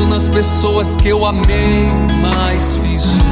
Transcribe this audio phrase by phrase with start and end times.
[0.00, 1.86] Penso nas pessoas que eu amei,
[2.20, 3.30] mas fiz sofrer.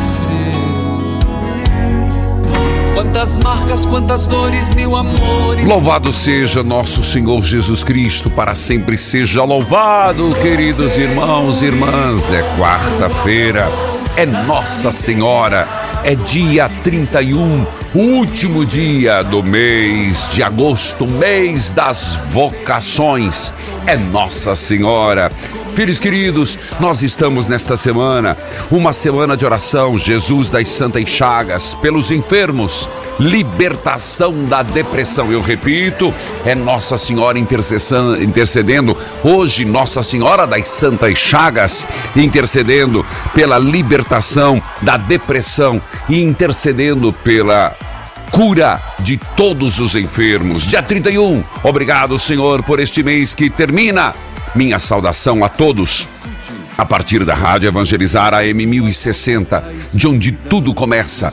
[2.94, 5.64] Quantas marcas, quantas dores, mil amores.
[5.64, 12.33] Louvado seja nosso Senhor Jesus Cristo, para sempre seja louvado, queridos irmãos e irmãs.
[12.33, 13.69] É quarta-feira,
[14.16, 15.66] é Nossa Senhora,
[16.05, 23.53] é dia 31, último dia do mês de agosto, mês das vocações.
[23.86, 25.33] É Nossa Senhora.
[25.75, 28.36] Filhos queridos, nós estamos nesta semana,
[28.69, 35.30] uma semana de oração, Jesus das Santas Chagas, pelos enfermos, libertação da depressão.
[35.30, 36.12] Eu repito,
[36.45, 41.86] é Nossa Senhora intercedendo, hoje, Nossa Senhora das Santas Chagas,
[42.17, 47.77] intercedendo pela libertação da depressão e intercedendo pela
[48.30, 50.66] cura de todos os enfermos.
[50.66, 54.14] Dia 31, obrigado, Senhor, por este mês que termina.
[54.55, 56.08] Minha saudação a todos.
[56.77, 61.33] A partir da Rádio Evangelizar AM 1060, de onde tudo começa.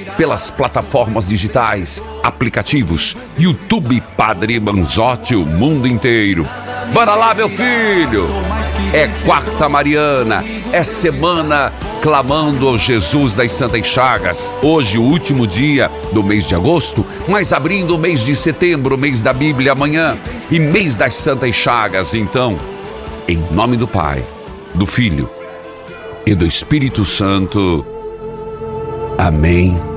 [0.17, 6.47] pelas plataformas digitais, aplicativos, YouTube Padre Manzotti, o mundo inteiro.
[6.93, 8.27] Bora lá, meu filho!
[8.93, 14.53] É quarta Mariana, é semana clamando ao Jesus das Santas Chagas.
[14.61, 19.21] Hoje, o último dia do mês de agosto, mas abrindo o mês de setembro, mês
[19.21, 20.17] da Bíblia amanhã
[20.49, 22.13] e mês das Santas Chagas.
[22.13, 22.59] Então,
[23.27, 24.25] em nome do Pai,
[24.73, 25.29] do Filho
[26.25, 27.85] e do Espírito Santo.
[29.17, 29.90] Amém.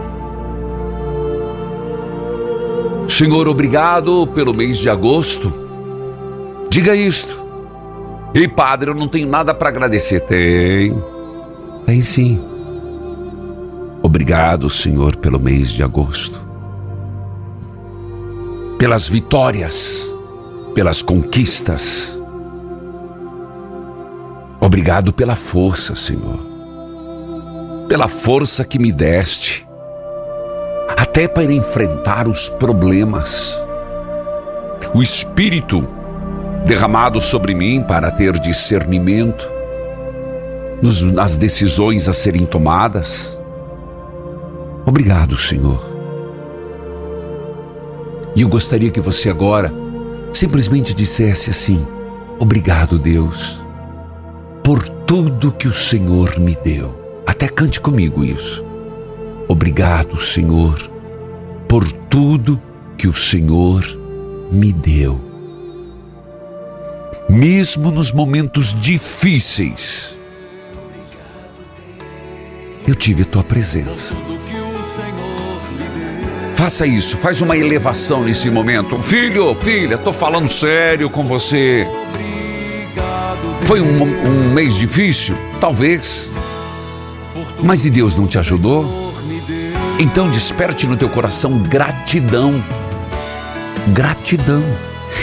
[3.14, 5.54] Senhor, obrigado pelo mês de agosto.
[6.68, 7.40] Diga isto.
[8.34, 10.18] E padre, eu não tenho nada para agradecer.
[10.18, 11.00] Tem.
[11.86, 12.42] Tem sim.
[14.02, 16.44] Obrigado, Senhor, pelo mês de agosto.
[18.78, 20.12] Pelas vitórias,
[20.74, 22.20] pelas conquistas.
[24.60, 26.40] Obrigado pela força, Senhor.
[27.86, 29.63] Pela força que me deste,
[30.96, 33.56] até para enfrentar os problemas.
[34.94, 35.86] O Espírito
[36.64, 39.48] derramado sobre mim para ter discernimento
[40.82, 43.40] nos- nas decisões a serem tomadas.
[44.86, 45.92] Obrigado, Senhor.
[48.36, 49.72] E eu gostaria que você agora
[50.32, 51.86] simplesmente dissesse assim:
[52.38, 53.64] Obrigado, Deus
[54.64, 57.22] por tudo que o Senhor me deu.
[57.26, 58.64] Até cante comigo isso.
[59.48, 60.78] Obrigado, Senhor,
[61.68, 62.60] por tudo
[62.96, 63.84] que o Senhor
[64.50, 65.20] me deu.
[67.28, 70.18] Mesmo nos momentos difíceis,
[72.86, 74.14] eu tive a tua presença.
[76.54, 78.98] Faça isso, faz uma elevação nesse momento.
[79.02, 81.86] Filho, filha, tô falando sério com você.
[83.64, 85.36] Foi um, um mês difícil?
[85.60, 86.30] Talvez.
[87.62, 89.03] Mas e Deus não te ajudou?
[89.98, 92.62] Então desperte no teu coração gratidão.
[93.88, 94.64] Gratidão.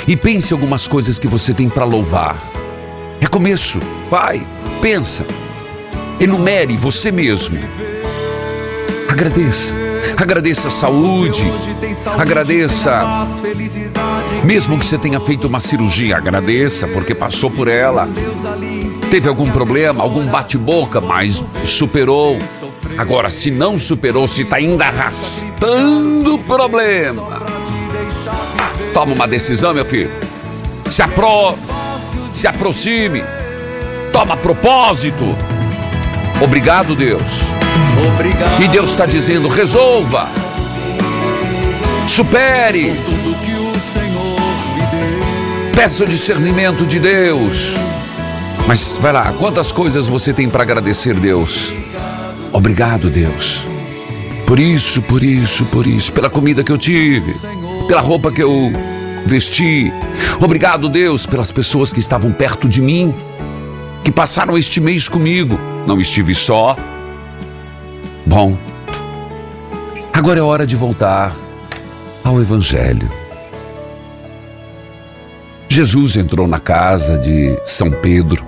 [0.07, 2.37] E pense algumas coisas que você tem para louvar.
[3.19, 3.79] É começo.
[4.09, 4.45] Pai,
[4.81, 5.25] pensa.
[6.19, 7.59] Enumere você mesmo.
[9.09, 9.73] Agradeça.
[10.17, 11.43] Agradeça a saúde.
[12.17, 13.25] Agradeça.
[14.43, 18.07] Mesmo que você tenha feito uma cirurgia, agradeça porque passou por ela.
[19.09, 22.39] Teve algum problema, algum bate-boca, mas superou.
[22.97, 27.41] Agora, se não superou, se está ainda arrastando o problema,
[28.93, 30.11] toma uma decisão, meu filho.
[30.89, 31.57] Se, apro
[32.33, 33.23] se aproxime.
[34.11, 35.23] Toma propósito.
[36.41, 37.21] Obrigado, Deus.
[38.13, 38.61] Obrigado.
[38.61, 40.27] E Deus está dizendo: resolva.
[42.07, 42.93] Supere.
[45.75, 47.73] Peça o discernimento de Deus.
[48.67, 51.73] Mas vai lá, quantas coisas você tem para agradecer, Deus?
[52.53, 53.65] Obrigado, Deus.
[54.45, 57.33] Por isso, por isso, por isso, pela comida que eu tive,
[57.87, 58.71] pela roupa que eu
[59.25, 59.91] vesti.
[60.41, 63.13] Obrigado, Deus, pelas pessoas que estavam perto de mim,
[64.03, 65.57] que passaram este mês comigo.
[65.87, 66.75] Não estive só.
[68.25, 68.57] Bom,
[70.11, 71.33] agora é hora de voltar
[72.23, 73.09] ao Evangelho.
[75.69, 78.45] Jesus entrou na casa de São Pedro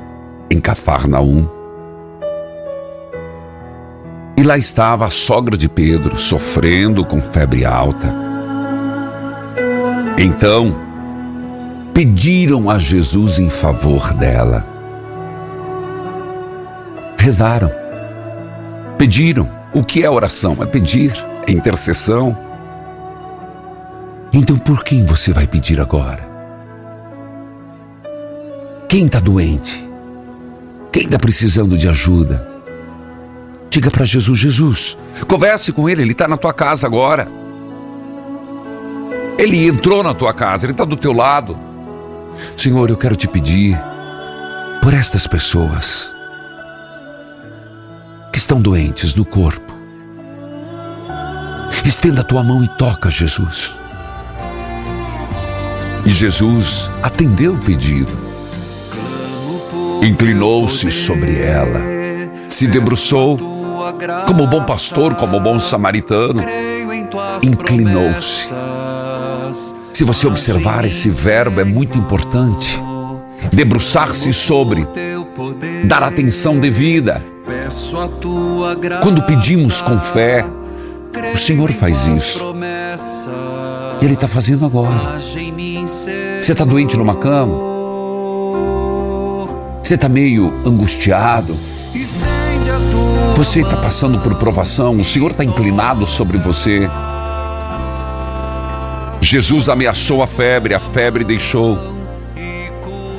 [0.52, 1.63] em Cafarnaum.
[4.36, 8.14] E lá estava a sogra de Pedro, sofrendo com febre alta.
[10.18, 10.76] Então,
[11.94, 14.66] pediram a Jesus em favor dela.
[17.18, 17.72] Rezaram.
[18.98, 19.50] Pediram.
[19.74, 20.58] O que é oração?
[20.62, 21.14] É pedir,
[21.48, 22.38] é intercessão.
[24.34, 26.28] Então, por quem você vai pedir agora?
[28.90, 29.88] Quem está doente?
[30.92, 32.53] Quem está precisando de ajuda?
[33.74, 34.98] Diga para Jesus: Jesus,
[35.28, 37.28] converse com ele, ele está na tua casa agora.
[39.36, 41.58] Ele entrou na tua casa, ele está do teu lado.
[42.56, 43.76] Senhor, eu quero te pedir
[44.80, 46.14] por estas pessoas
[48.32, 49.74] que estão doentes no corpo.
[51.84, 53.76] Estenda a tua mão e toca, Jesus.
[56.06, 58.22] E Jesus atendeu o pedido
[60.06, 61.80] inclinou-se sobre ela,
[62.50, 63.53] se debruçou,
[64.28, 66.42] como bom pastor, como bom samaritano,
[67.44, 68.54] inclinou-se.
[69.94, 72.82] Se você observar esse verbo, é muito importante.
[73.52, 74.88] Debruçar-se sobre,
[75.86, 77.22] dar atenção devida.
[79.02, 80.46] Quando pedimos com fé,
[81.34, 82.40] o Senhor faz isso.
[84.02, 85.20] E Ele está fazendo agora.
[85.20, 87.74] Você está doente numa cama?
[89.84, 91.56] Você está meio angustiado?
[93.36, 94.98] Você está passando por provação?
[94.98, 96.88] O Senhor está inclinado sobre você?
[99.20, 101.80] Jesus ameaçou a febre, a febre deixou.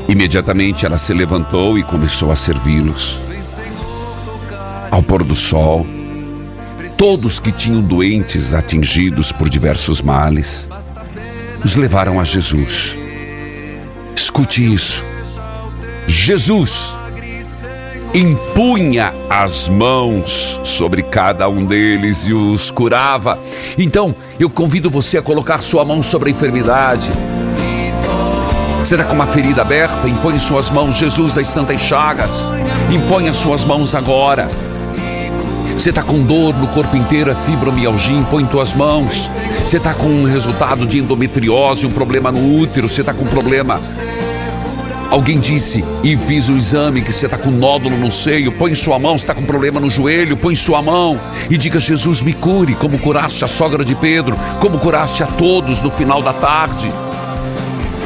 [0.09, 3.19] Imediatamente ela se levantou e começou a servi-los.
[4.89, 5.85] Ao pôr do sol,
[6.97, 10.69] todos que tinham doentes atingidos por diversos males,
[11.65, 12.97] os levaram a Jesus.
[14.15, 15.05] Escute isso.
[16.07, 16.95] Jesus
[18.15, 23.41] impunha as mãos sobre cada um deles e os curava.
[23.77, 27.11] Então, eu convido você a colocar sua mão sobre a enfermidade.
[28.79, 30.09] Você está com uma ferida aberta?
[30.09, 32.51] Impõe suas mãos, Jesus das Santas Chagas.
[32.93, 34.49] Impõe as suas mãos agora.
[35.73, 39.29] Você está com dor no corpo inteiro, é fibromialgia, impõe tuas mãos.
[39.67, 43.29] Você está com um resultado de endometriose, um problema no útero, você está com um
[43.29, 43.81] problema
[45.15, 48.51] Alguém disse e fiz o exame que você está com nódulo no seio.
[48.51, 50.37] Põe sua mão, está com problema no joelho.
[50.37, 54.77] Põe sua mão e diga: Jesus, me cure, como curaste a sogra de Pedro, como
[54.77, 56.93] curaste a todos no final da tarde.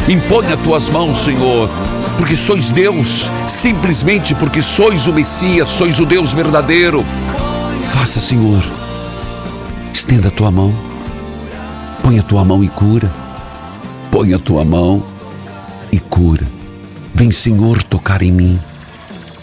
[0.06, 1.70] Impõe as tuas mãos, Senhor,
[2.18, 7.02] porque sois Deus, simplesmente porque sois o Messias, sois o Deus verdadeiro.
[7.86, 8.62] Faça, Senhor,
[9.94, 10.74] estenda a tua mão,
[12.02, 13.10] põe a tua mão e cura,
[14.10, 15.02] põe a tua mão
[15.90, 16.57] e cura.
[17.18, 18.60] Vem, Senhor, tocar em mim.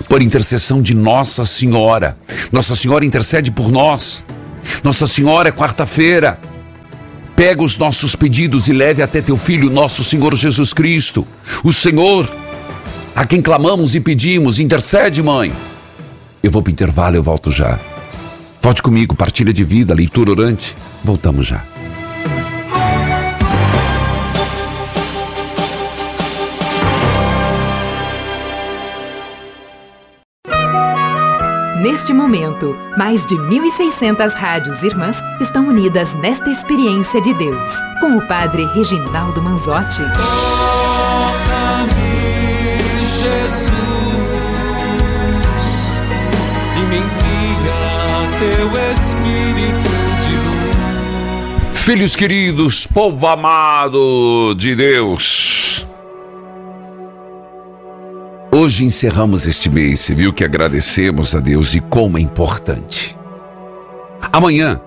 [0.07, 2.17] Por intercessão de Nossa Senhora.
[2.49, 4.23] Nossa Senhora intercede por nós.
[4.81, 6.39] Nossa Senhora quarta-feira.
[7.35, 11.27] Pega os nossos pedidos e leve até teu filho, nosso Senhor Jesus Cristo.
[11.65, 12.33] O Senhor,
[13.13, 15.53] a quem clamamos e pedimos, intercede, mãe.
[16.41, 17.77] Eu vou para o intervalo, eu volto já.
[18.61, 20.77] Volte comigo, partilha de vida, leitura orante.
[21.03, 21.74] Voltamos já.
[31.85, 38.27] Neste momento, mais de 1.600 rádios irmãs estão unidas nesta experiência de Deus, com o
[38.27, 40.01] Padre Reginaldo Manzotti.
[40.01, 40.25] Toca-me,
[43.05, 43.69] Jesus,
[46.75, 49.93] e me envia teu Espírito
[50.25, 50.33] de
[51.69, 51.77] luz.
[51.77, 55.85] Filhos queridos, povo amado de Deus.
[58.57, 63.17] Hoje encerramos este mês, você viu que agradecemos a Deus e como é importante.
[64.31, 64.79] Amanhã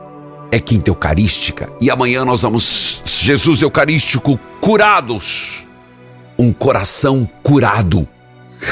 [0.51, 5.69] é quinta eucarística e amanhã nós vamos, Jesus Eucarístico, curados.
[6.39, 8.09] Um coração curado.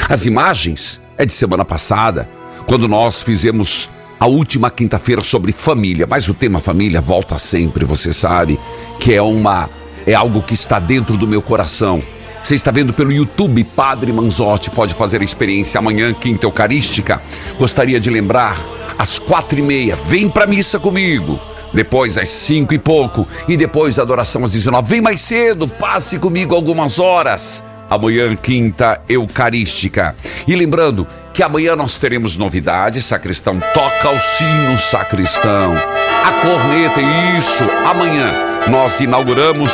[0.09, 2.27] As imagens é de semana passada,
[2.67, 8.11] quando nós fizemos a última quinta-feira sobre família, mas o tema família volta sempre, você
[8.11, 8.59] sabe,
[8.99, 9.69] que é uma
[10.07, 12.01] é algo que está dentro do meu coração.
[12.47, 17.21] Você está vendo pelo YouTube Padre Manzotti, pode fazer a experiência amanhã, quinta eucarística.
[17.59, 18.57] Gostaria de lembrar,
[18.97, 21.37] às quatro e meia, vem para missa comigo.
[21.73, 24.87] Depois às cinco e pouco e depois a adoração às 19.
[24.87, 27.65] Vem mais cedo, passe comigo algumas horas.
[27.89, 30.15] Amanhã, quinta eucarística.
[30.47, 33.03] E lembrando que amanhã nós teremos novidades.
[33.03, 35.75] Sacristão toca o sino, sacristão.
[35.75, 37.01] A corneta,
[37.37, 37.65] isso.
[37.85, 38.31] Amanhã
[38.69, 39.73] nós inauguramos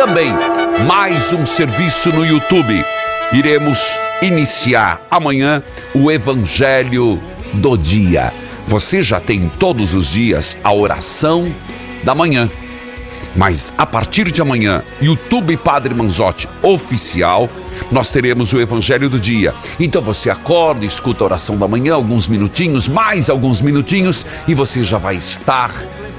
[0.00, 0.32] também
[0.86, 2.82] mais um serviço no YouTube.
[3.34, 3.78] Iremos
[4.22, 7.20] iniciar amanhã o Evangelho
[7.52, 8.32] do Dia.
[8.66, 11.54] Você já tem todos os dias a oração
[12.02, 12.48] da manhã.
[13.36, 17.46] Mas a partir de amanhã, YouTube Padre Manzotti Oficial,
[17.92, 19.52] nós teremos o Evangelho do Dia.
[19.78, 24.82] Então você acorda, escuta a oração da manhã, alguns minutinhos, mais alguns minutinhos, e você
[24.82, 25.70] já vai estar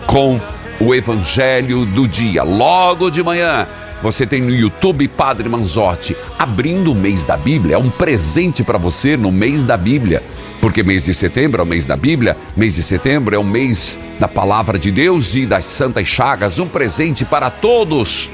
[0.05, 0.39] com
[0.81, 2.41] o Evangelho do Dia.
[2.41, 3.67] Logo de manhã,
[4.01, 7.75] você tem no YouTube Padre Manzotti abrindo o mês da Bíblia.
[7.75, 10.23] É um presente para você no mês da Bíblia.
[10.59, 13.99] Porque mês de setembro é o mês da Bíblia, mês de setembro é o mês
[14.19, 18.29] da palavra de Deus e das santas chagas, um presente para todos.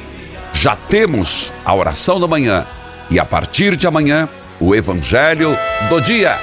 [0.54, 2.66] Já temos a oração da manhã
[3.10, 4.27] e a partir de amanhã
[4.60, 5.58] o evangelho
[5.89, 6.38] do dia.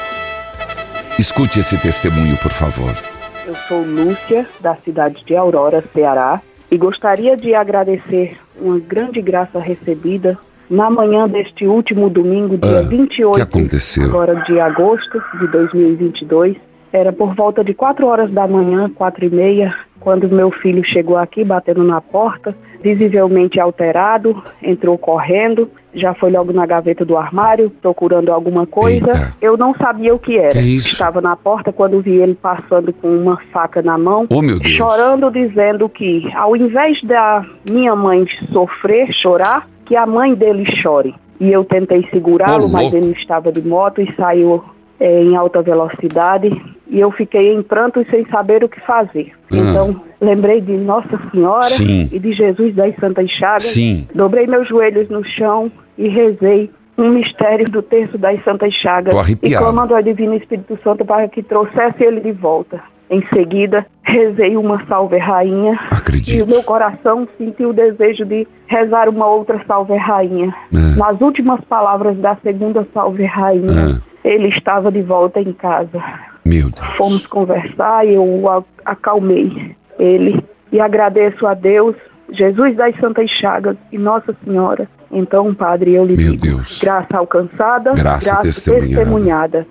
[1.18, 3.13] Escute esse testemunho, por favor.
[3.46, 9.58] Eu sou Lúcia, da cidade de Aurora, Ceará, e gostaria de agradecer uma grande graça
[9.58, 10.38] recebida
[10.70, 14.04] na manhã deste último domingo, dia Ah, 28 que aconteceu?
[14.06, 16.56] agora de agosto de 2022.
[16.92, 19.74] Era por volta de 4 horas da manhã, quatro e meia,
[20.04, 26.52] quando meu filho chegou aqui batendo na porta, visivelmente alterado, entrou correndo, já foi logo
[26.52, 29.06] na gaveta do armário procurando alguma coisa.
[29.06, 29.34] Eita.
[29.40, 30.52] Eu não sabia o que era.
[30.52, 30.76] Que?
[30.76, 34.74] Estava na porta quando vi ele passando com uma faca na mão, Oh, meu Deus.
[34.74, 41.14] chorando, dizendo que ao invés da minha mãe sofrer, chorar, que a mãe dele chore.
[41.40, 44.62] E eu tentei segurá-lo, Ô, mas ele estava de moto e saiu
[45.00, 46.50] eh, em alta velocidade.
[46.88, 49.32] E eu fiquei em pranto sem saber o que fazer.
[49.50, 49.56] Ah.
[49.56, 52.08] Então, lembrei de Nossa Senhora Sim.
[52.12, 53.64] e de Jesus das Santas Chagas.
[53.64, 54.06] Sim.
[54.14, 59.14] Dobrei meus joelhos no chão e rezei um mistério do terço das Santas Chagas.
[59.42, 62.80] E clamando ao Divino Espírito Santo para que trouxesse ele de volta.
[63.10, 65.72] Em seguida, rezei uma salve rainha.
[65.90, 66.46] E o Acredito.
[66.46, 70.54] meu coração sentiu o desejo de rezar uma outra salve rainha.
[70.74, 70.96] É.
[70.98, 76.02] Nas últimas palavras da segunda salve rainha, ele estava de volta em casa.
[76.44, 76.96] Meu Deus.
[76.96, 80.42] Fomos conversar e eu o acalmei ele
[80.72, 81.94] e agradeço a Deus,
[82.32, 84.88] Jesus das Santas Chagas e Nossa Senhora.
[85.12, 86.80] Então, Padre, eu lhe Meu digo, Deus.
[86.82, 88.94] graça alcançada, Graça testemunhada.
[88.96, 89.66] testemunhada.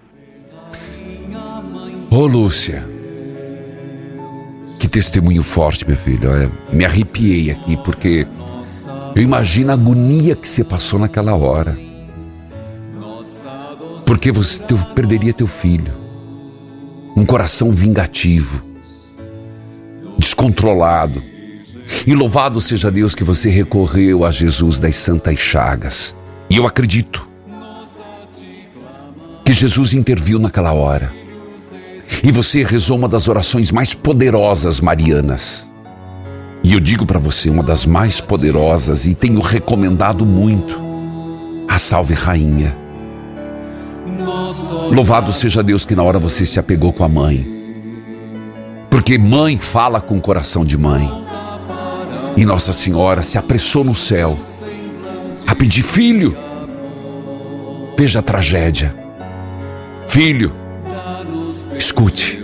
[2.11, 2.92] Ô, Lúcia.
[4.93, 6.29] Testemunho forte, meu filho.
[6.29, 8.27] Olha, me arrepiei aqui porque
[9.15, 11.75] eu imagino a agonia que você passou naquela hora.
[14.05, 15.91] Porque você teu- perderia teu filho.
[17.17, 18.63] Um coração vingativo,
[20.17, 21.23] descontrolado.
[22.05, 26.15] E louvado seja Deus que você recorreu a Jesus das Santas Chagas.
[26.51, 27.27] E eu acredito
[29.43, 31.11] que Jesus interviu naquela hora.
[32.23, 35.69] E você rezou uma das orações mais poderosas marianas.
[36.63, 40.81] E eu digo para você, uma das mais poderosas e tenho recomendado muito.
[41.67, 42.77] A Salve Rainha.
[44.89, 47.45] Louvado seja Deus que na hora você se apegou com a mãe.
[48.89, 51.09] Porque mãe fala com o coração de mãe.
[52.37, 54.39] E Nossa Senhora se apressou no céu
[55.45, 56.37] a pedir filho.
[57.97, 58.95] Veja a tragédia.
[60.07, 60.62] Filho,
[61.83, 62.41] escute.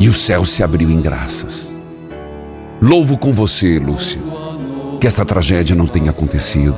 [0.00, 1.72] E o céu se abriu em graças.
[2.80, 4.20] Louvo com você, Lúcia,
[5.00, 6.76] que essa tragédia não tenha acontecido.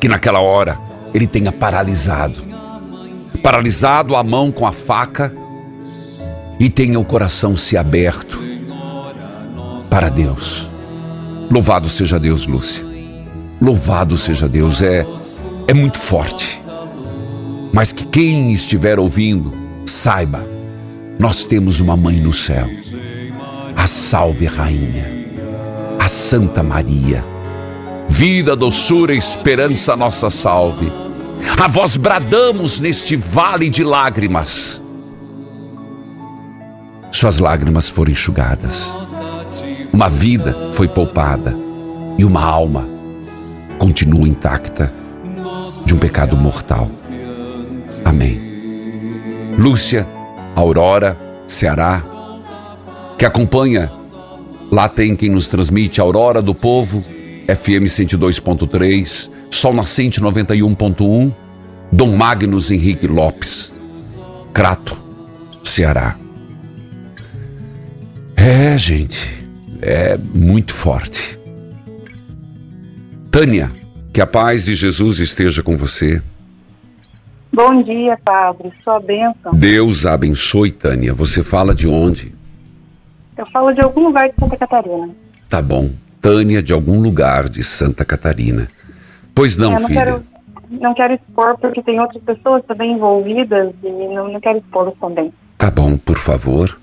[0.00, 0.78] Que naquela hora
[1.12, 2.46] ele tenha paralisado.
[3.42, 5.34] paralisado a mão com a faca
[6.60, 8.42] e tenha o coração se aberto
[9.90, 10.68] para Deus.
[11.50, 12.84] Louvado seja Deus, Lúcia.
[13.60, 14.82] Louvado seja Deus.
[14.82, 15.06] É,
[15.66, 16.60] é muito forte.
[17.72, 20.46] Mas que quem estiver ouvindo, saiba,
[21.18, 22.68] nós temos uma mãe no céu.
[23.76, 25.06] A salve rainha,
[25.98, 27.24] a Santa Maria.
[28.08, 30.90] Vida, doçura, esperança, nossa salve.
[31.60, 34.82] A vós bradamos neste vale de lágrimas.
[37.12, 38.88] Suas lágrimas foram enxugadas.
[39.92, 41.56] Uma vida foi poupada
[42.16, 42.88] e uma alma
[43.78, 44.92] continua intacta
[45.86, 46.90] de um pecado mortal.
[48.04, 48.47] Amém.
[49.58, 50.06] Lúcia,
[50.54, 52.04] Aurora, Ceará,
[53.18, 53.90] que acompanha,
[54.70, 57.04] lá tem quem nos transmite Aurora do Povo,
[57.48, 61.34] FM 102.3, Sol Nascente 91.1,
[61.90, 63.80] Dom Magnus Henrique Lopes,
[64.54, 64.96] Crato,
[65.64, 66.16] Ceará.
[68.36, 69.44] É, gente,
[69.82, 71.36] é muito forte.
[73.28, 73.72] Tânia,
[74.12, 76.22] que a paz de Jesus esteja com você.
[77.58, 78.70] Bom dia, Padre.
[78.84, 79.50] Sua bênção.
[79.52, 81.12] Deus abençoe, Tânia.
[81.12, 82.32] Você fala de onde?
[83.36, 85.10] Eu falo de algum lugar de Santa Catarina.
[85.50, 85.90] Tá bom.
[86.20, 88.68] Tânia, de algum lugar de Santa Catarina.
[89.34, 90.04] Pois não, Eu não filha.
[90.04, 90.22] quero,
[90.70, 95.32] não quero expor porque tem outras pessoas também envolvidas e não, não quero expô-las também.
[95.56, 96.78] Tá bom, por favor.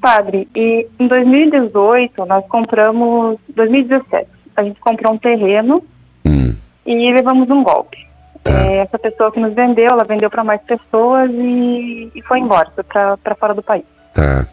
[0.00, 4.26] Padre, e em 2018 nós compramos, 2017,
[4.56, 5.82] a gente comprou um terreno
[6.24, 6.54] Hum,
[6.86, 7.98] e levamos um golpe.
[8.42, 8.52] Tá.
[8.52, 12.70] É, essa pessoa que nos vendeu, ela vendeu para mais pessoas e, e foi embora,
[12.74, 13.84] foi para fora do país.
[14.14, 14.46] tá.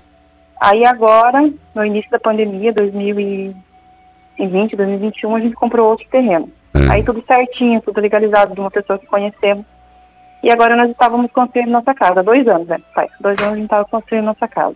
[0.60, 6.50] Aí agora, no início da pandemia, 2020, 2021, a gente comprou outro terreno.
[6.74, 6.94] É.
[6.94, 9.66] Aí tudo certinho, tudo legalizado, de uma pessoa que conhecemos.
[10.44, 12.78] E agora nós estávamos construindo nossa casa, há dois anos, né?
[12.94, 14.76] Faz dois anos a gente estava construindo nossa casa.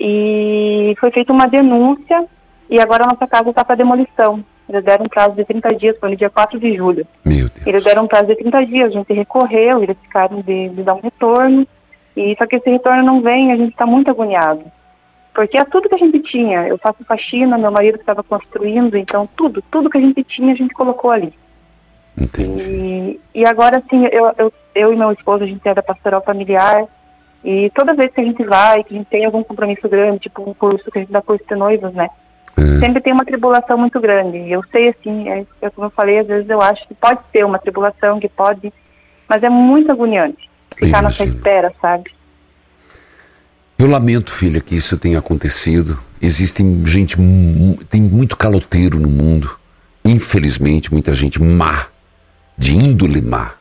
[0.00, 2.26] E foi feita uma denúncia
[2.68, 4.44] e agora a nossa casa está para demolição.
[4.68, 7.06] Eles deram um prazo de 30 dias, foi no dia 4 de julho.
[7.24, 7.66] Meu Deus.
[7.66, 10.94] Eles deram um prazo de 30 dias, a gente recorreu, eles ficaram de, de dar
[10.94, 11.66] um retorno.
[12.16, 14.64] E só que esse retorno não vem, a gente está muito agoniado.
[15.34, 16.68] Porque é tudo que a gente tinha.
[16.68, 20.56] Eu faço faxina, meu marido estava construindo, então tudo, tudo que a gente tinha a
[20.56, 21.32] gente colocou ali.
[22.16, 22.62] Entendi.
[22.62, 26.22] E, e agora, assim, eu, eu, eu e meu esposo, a gente é da pastoral
[26.22, 26.84] familiar.
[27.44, 30.48] E toda vez que a gente vai, que a gente tem algum compromisso grande, tipo
[30.48, 32.08] um curso que a gente dá curso de noivos, né?
[32.56, 32.78] É.
[32.80, 34.50] Sempre tem uma tribulação muito grande.
[34.50, 37.44] Eu sei, assim, é, é como eu falei, às vezes eu acho que pode ser
[37.44, 38.72] uma tribulação, que pode,
[39.28, 41.38] mas é muito agoniante ficar nessa Imagino.
[41.38, 42.10] espera, sabe?
[43.78, 45.98] Eu lamento, filha, que isso tenha acontecido.
[46.20, 47.16] Existem gente,
[47.88, 49.56] tem muito caloteiro no mundo.
[50.04, 51.86] Infelizmente, muita gente má,
[52.56, 53.54] de índole má.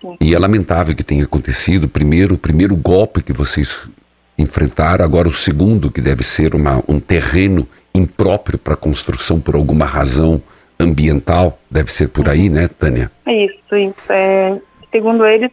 [0.00, 0.16] Sim.
[0.20, 1.88] E é lamentável que tenha acontecido.
[1.88, 3.88] Primeiro, o primeiro golpe que vocês
[4.36, 7.66] enfrentaram, agora o segundo, que deve ser uma, um terreno
[7.98, 10.40] impróprio para construção por alguma razão
[10.78, 11.58] ambiental.
[11.70, 13.10] Deve ser por aí, né, Tânia?
[13.26, 13.94] É Isso, isso.
[14.10, 15.50] É, segundo eles,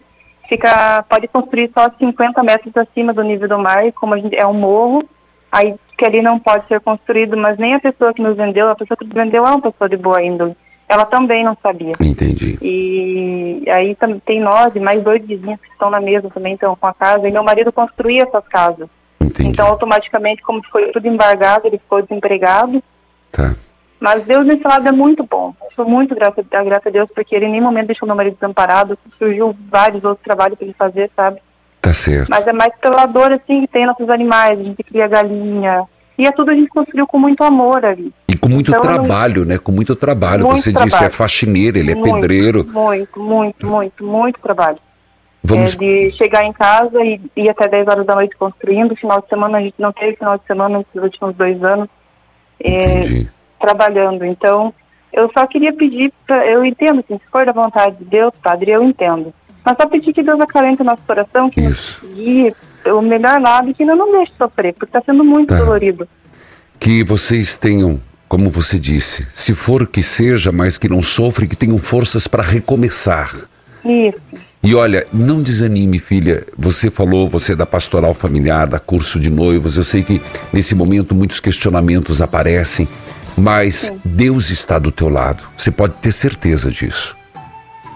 [0.47, 4.35] fica, pode construir só 50 metros acima do nível do mar, e como a gente,
[4.35, 5.03] é um morro,
[5.51, 8.75] aí que ali não pode ser construído, mas nem a pessoa que nos vendeu, a
[8.75, 10.55] pessoa que nos vendeu é uma pessoa de boa índole.
[10.87, 11.93] Ela também não sabia.
[11.99, 12.59] Entendi.
[12.61, 16.87] E aí tem nós e mais dois vizinhos que estão na mesa também, estão com
[16.87, 18.87] a casa, e meu marido construía essas casas.
[19.19, 19.49] Entendi.
[19.49, 22.83] Então, automaticamente, como foi tudo embargado, ele ficou desempregado.
[23.31, 23.55] Tá.
[23.99, 25.53] Mas Deus nesse lado é muito bom.
[25.61, 28.35] Eu Sou muito grata, grata a Deus, porque ele em nenhum momento deixou meu marido
[28.35, 28.97] desamparado.
[29.17, 31.39] Surgiu vários outros trabalhos para ele fazer, sabe?
[31.81, 32.29] Tá certo.
[32.29, 34.59] Mas é mais pela dor, assim, que tem nossos animais.
[34.59, 35.83] A gente cria galinha.
[36.17, 38.13] E é tudo a gente construiu com muito amor ali.
[38.27, 39.57] E com muito Então, eu não- trabalho, né?
[39.57, 40.45] Com muito trabalho.
[40.45, 41.07] Muito Você disse, trabalho.
[41.07, 42.65] é faxineiro, ele é muito, pedreiro.
[42.65, 44.77] Muito, muito, muito, muito trabalho.
[45.45, 45.73] Vamos.
[45.73, 48.95] É de chegar em casa e ir até 10 horas da noite construindo.
[48.95, 51.87] Final de semana, a gente não teve final de semana nos últimos dois anos.
[52.63, 53.25] É,
[53.59, 54.25] trabalhando.
[54.25, 54.73] Então,
[55.11, 58.71] eu só queria pedir, pra, eu entendo, assim, se for da vontade de Deus, Padre,
[58.71, 59.33] eu entendo.
[59.63, 62.05] Mas só pedir que Deus acalente o nosso coração, que Isso.
[62.05, 62.55] nos guie
[62.85, 65.57] o melhor lado e que não nos deixe sofrer, porque está sendo muito Tá.
[65.59, 66.07] dolorido.
[66.79, 71.55] Que vocês tenham, como você disse, se for que seja, mas que não sofre, que
[71.55, 73.33] tenham forças para recomeçar.
[73.83, 74.21] Isso.
[74.65, 76.43] E olha, não desanime, filha.
[76.57, 79.77] Você falou, você é da pastoral familiar, da curso de noivos.
[79.77, 80.19] Eu sei que
[80.51, 82.87] nesse momento muitos questionamentos aparecem,
[83.37, 85.43] mas Deus está do teu lado.
[85.55, 87.15] Você pode ter certeza disso.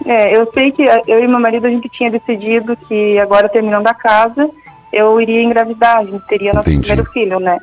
[0.06, 3.88] É, eu sei que eu e meu marido, a gente tinha decidido que agora terminando
[3.88, 4.48] a casa,
[4.94, 6.88] eu iria engravidar, a gente teria nosso Entendi.
[6.88, 7.58] primeiro filho, né?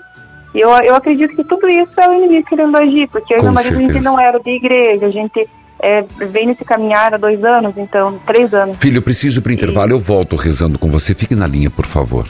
[0.52, 3.40] E eu, eu acredito que tudo isso é o inimigo querendo agir, porque eu e
[3.40, 4.10] Com meu marido, a gente certeza.
[4.10, 5.48] não era de igreja, a gente
[5.86, 8.76] é, vem nesse caminhar há dois anos, então, três anos.
[8.80, 11.14] Filho, eu preciso ir para intervalo, eu volto rezando com você.
[11.14, 12.28] Fique na linha, por favor.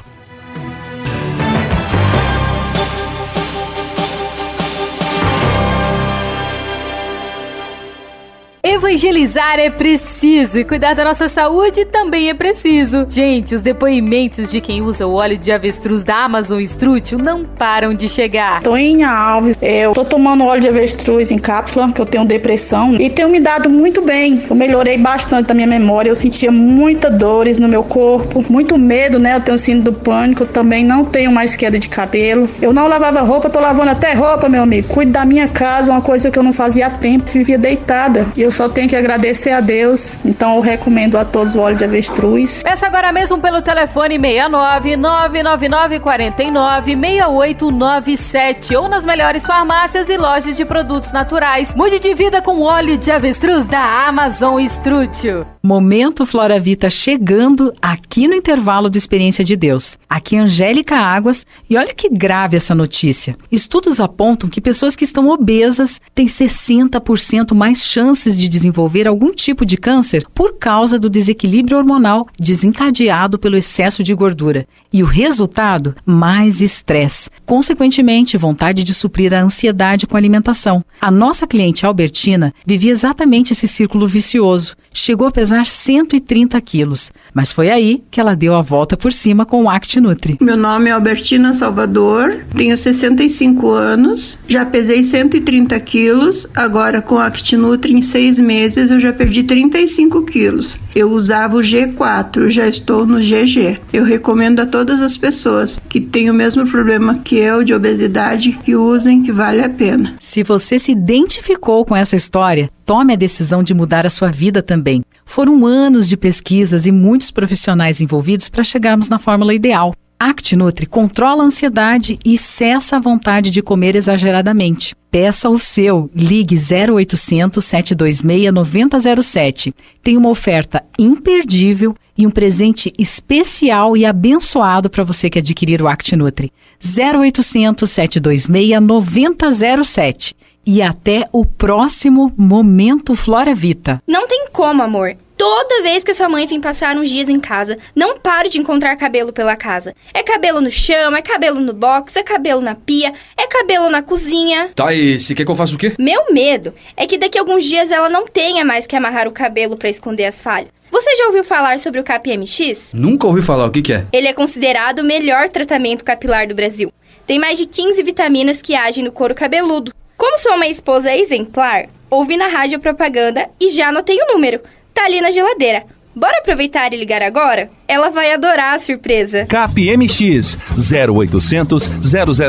[8.77, 13.07] Evangelizar é preciso e cuidar da nossa saúde também é preciso.
[13.09, 17.95] Gente, os depoimentos de quem usa o óleo de avestruz da Amazon Strútil não param
[17.95, 18.61] de chegar.
[18.63, 23.09] Toinha Alves, eu tô tomando óleo de avestruz em cápsula, que eu tenho depressão, e
[23.09, 24.45] tenho me dado muito bem.
[24.51, 29.19] Eu melhorei bastante da minha memória, eu sentia muitas dores no meu corpo, muito medo,
[29.19, 29.37] né?
[29.37, 32.47] Eu tenho síndrome do pânico, também não tenho mais queda de cabelo.
[32.61, 34.87] Eu não lavava roupa, tô lavando até roupa, meu amigo.
[34.89, 38.27] Cuido da minha casa, uma coisa que eu não fazia há tempo, vivia deitada.
[38.37, 40.17] E eu só tenho que agradecer a Deus.
[40.25, 42.63] Então eu recomendo a todos o óleo de avestruz.
[42.63, 50.57] Peça agora mesmo pelo telefone 69 999 49 6897 ou nas melhores farmácias e lojas
[50.57, 51.75] de produtos naturais.
[51.75, 55.47] Mude de vida com óleo de avestruz da Amazon Estrútil.
[55.63, 59.99] Momento Flora Vita chegando aqui no intervalo do Experiência de Deus.
[60.09, 63.37] Aqui Angélica Águas e olha que grave essa notícia.
[63.51, 69.67] Estudos apontam que pessoas que estão obesas têm 60% mais chances de desenvolver algum tipo
[69.67, 74.67] de câncer por causa do desequilíbrio hormonal desencadeado pelo excesso de gordura.
[74.97, 75.95] E o resultado?
[76.07, 77.29] Mais estresse.
[77.45, 80.83] Consequentemente, vontade de suprir a ansiedade com a alimentação.
[80.99, 84.75] A nossa cliente Albertina vivia exatamente esse círculo vicioso.
[84.95, 89.45] Chegou a pesar 130 quilos, mas foi aí que ela deu a volta por cima
[89.45, 90.39] com o ActiNutri.
[90.41, 97.19] Meu nome é Albertina Salvador, tenho 65 anos, já pesei 130 quilos, agora com o
[97.19, 100.81] ActiNutri em seis meses eu já perdi 35 quilos.
[100.95, 103.79] Eu usava o G4, já estou no GG.
[103.93, 108.53] Eu recomendo a todas as pessoas que têm o mesmo problema que eu de obesidade
[108.53, 110.15] que usem, que vale a pena.
[110.21, 114.63] Se você se identificou com essa história, tome a decisão de mudar a sua vida
[114.63, 115.03] também.
[115.25, 119.93] Foram anos de pesquisas e muitos profissionais envolvidos para chegarmos na fórmula ideal.
[120.21, 124.95] ActiNutri controla a ansiedade e cessa a vontade de comer exageradamente.
[125.11, 126.09] Peça o seu.
[126.15, 129.75] Ligue 0800 726 9007.
[130.01, 135.89] Tem uma oferta imperdível e um presente especial e abençoado para você que adquirir o
[135.89, 136.53] ActiNutri.
[136.83, 140.35] 0800 726 9007.
[140.65, 144.03] E até o próximo Momento Flora Vita.
[144.07, 145.17] Não tem como, amor.
[145.37, 148.97] Toda vez que sua mãe vem passar uns dias em casa, não paro de encontrar
[148.97, 149.95] cabelo pela casa.
[150.15, 154.01] É cabelo no chão, é cabelo no box, é cabelo na pia, é cabelo na
[154.01, 154.71] cozinha.
[154.75, 155.93] Tá, e você quer que eu faça o quê?
[155.99, 159.33] Meu medo é que daqui a alguns dias ela não tenha mais que amarrar o
[159.33, 160.71] cabelo para esconder as falhas.
[160.91, 162.93] Você já ouviu falar sobre o CapMX?
[162.95, 164.07] Nunca ouvi falar, o que, que é?
[164.15, 166.91] Ele é considerado o melhor tratamento capilar do Brasil.
[167.27, 169.93] Tem mais de 15 vitaminas que agem no couro cabeludo.
[170.17, 174.63] Como sou uma esposa exemplar, ouvi na rádio propaganda e já anotei o número
[174.97, 175.85] tá ali na geladeira.
[176.15, 177.69] Bora aproveitar e ligar agora?
[177.87, 179.45] Ela vai adorar a surpresa.
[179.45, 181.91] CapMX 0800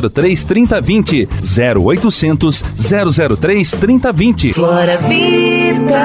[0.10, 1.28] 003 3020
[1.86, 2.64] 0800
[3.38, 5.98] 003 3020 Flora Vida.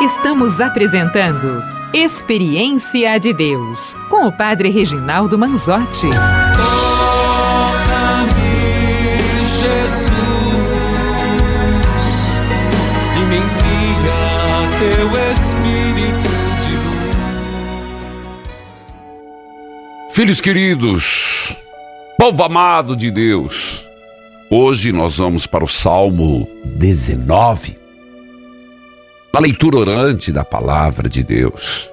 [0.00, 6.08] Estamos apresentando Experiência de Deus com o Padre Reginaldo Manzotti.
[20.18, 21.54] Filhos queridos,
[22.18, 23.88] povo amado de Deus,
[24.50, 27.78] hoje nós vamos para o Salmo 19,
[29.32, 31.88] a leitura orante da palavra de Deus.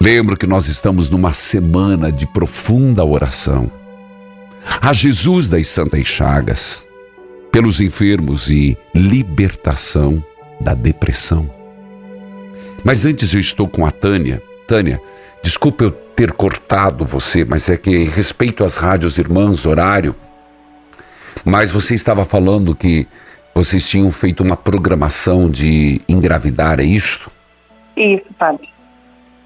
[0.00, 3.72] Lembro que nós estamos numa semana de profunda oração.
[4.80, 6.86] A Jesus das Santas Chagas,
[7.50, 10.24] pelos enfermos e libertação
[10.60, 11.52] da depressão.
[12.84, 14.40] Mas antes eu estou com a Tânia.
[14.68, 15.00] Tânia,
[15.42, 20.14] desculpa eu ter cortado você, mas é que respeito às rádios irmãs, horário.
[21.44, 23.06] Mas você estava falando que
[23.54, 27.30] vocês tinham feito uma programação de engravidar, é isto?
[27.96, 28.68] Isso, padre.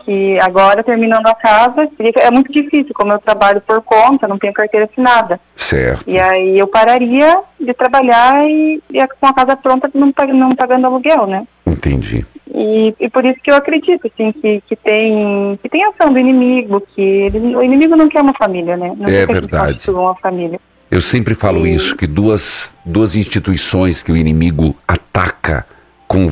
[0.04, 4.52] Que agora, terminando a casa, é muito difícil, como eu trabalho por conta, não tenho
[4.52, 5.38] carteira assinada.
[5.54, 6.04] Certo.
[6.08, 10.86] E aí eu pararia de trabalhar e, e com a casa pronta não, não pagando
[10.86, 11.46] aluguel, né?
[11.72, 12.26] Entendi.
[12.52, 16.18] E, e, por isso que eu acredito, assim, que, que, tem, que tem ação do
[16.18, 18.92] inimigo, que ele, o inimigo não quer uma família, né?
[18.96, 19.90] Não é verdade.
[19.90, 20.60] uma família.
[20.90, 21.74] Eu sempre falo e...
[21.74, 25.64] isso, que duas, duas instituições que o inimigo ataca
[26.08, 26.24] com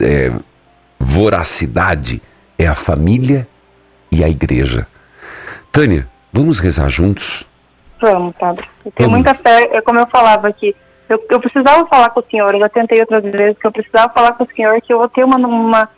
[0.00, 0.32] é,
[0.98, 2.22] voracidade
[2.56, 3.48] é a família
[4.12, 4.86] e a igreja.
[5.72, 7.44] Tânia, vamos rezar juntos?
[8.00, 8.64] Vamos, padre.
[8.84, 10.74] Eu tenho muita fé, é como eu falava aqui.
[11.12, 14.10] Eu, eu precisava falar com o senhor, eu já tentei outras vezes, que eu precisava
[14.14, 15.36] falar com o senhor, que eu vou ter uma.
[15.36, 15.88] uma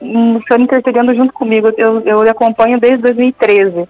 [0.00, 1.72] um, o senhor intercedendo junto comigo.
[1.76, 3.88] Eu, eu lhe acompanho desde 2013.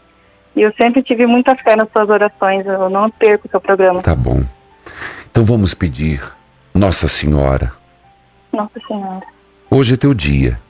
[0.55, 2.67] E eu sempre tive muita fé nas suas orações.
[2.67, 4.03] Eu não perco o seu programa.
[4.03, 4.43] Tá bom.
[5.31, 6.21] Então vamos pedir,
[6.75, 7.73] Nossa Senhora.
[8.53, 9.25] Nossa Senhora.
[9.71, 10.61] Hoje é teu dia.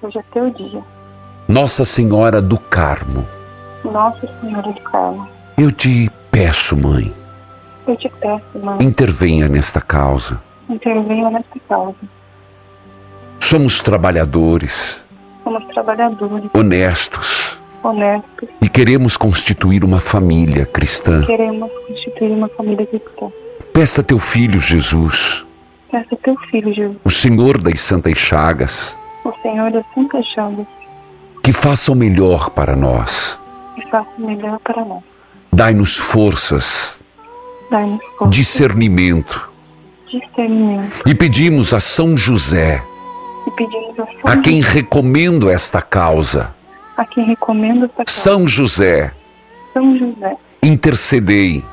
[0.00, 0.82] Hoje é teu dia.
[1.46, 3.26] Nossa Senhora do Carmo.
[3.84, 5.28] Nossa Senhora do Carmo.
[5.58, 7.12] Eu te peço, mãe,
[7.86, 8.78] Eu te peço, mãe.
[8.82, 10.40] intervenha nesta causa.
[10.68, 11.96] Intervenha nesta causa.
[13.40, 15.02] Somos trabalhadores,
[15.42, 18.48] Somos trabalhadores, honestos honestos.
[18.60, 21.24] e queremos constituir uma família cristã.
[21.24, 23.28] Queremos constituir uma família cristã.
[23.72, 25.46] Peça a teu filho Jesus,
[25.90, 30.66] Peça teu filho, Jesus, o Senhor das Santas Chagas, o Senhor das Santas Chagas,
[31.42, 33.40] que faça o melhor para nós.
[33.78, 35.02] e faça o melhor para nós.
[35.52, 36.99] Dai-nos forças,
[37.70, 39.50] Dai-nos força, discernimento
[40.10, 41.02] discernimento.
[41.06, 42.82] e pedimos a São José,
[43.46, 46.54] E pedimos a São a quem recomendo esta causa.
[46.96, 48.10] a quem recomendo esta causa.
[48.20, 49.12] São José,
[49.72, 50.36] São José.
[50.62, 51.64] intercedei,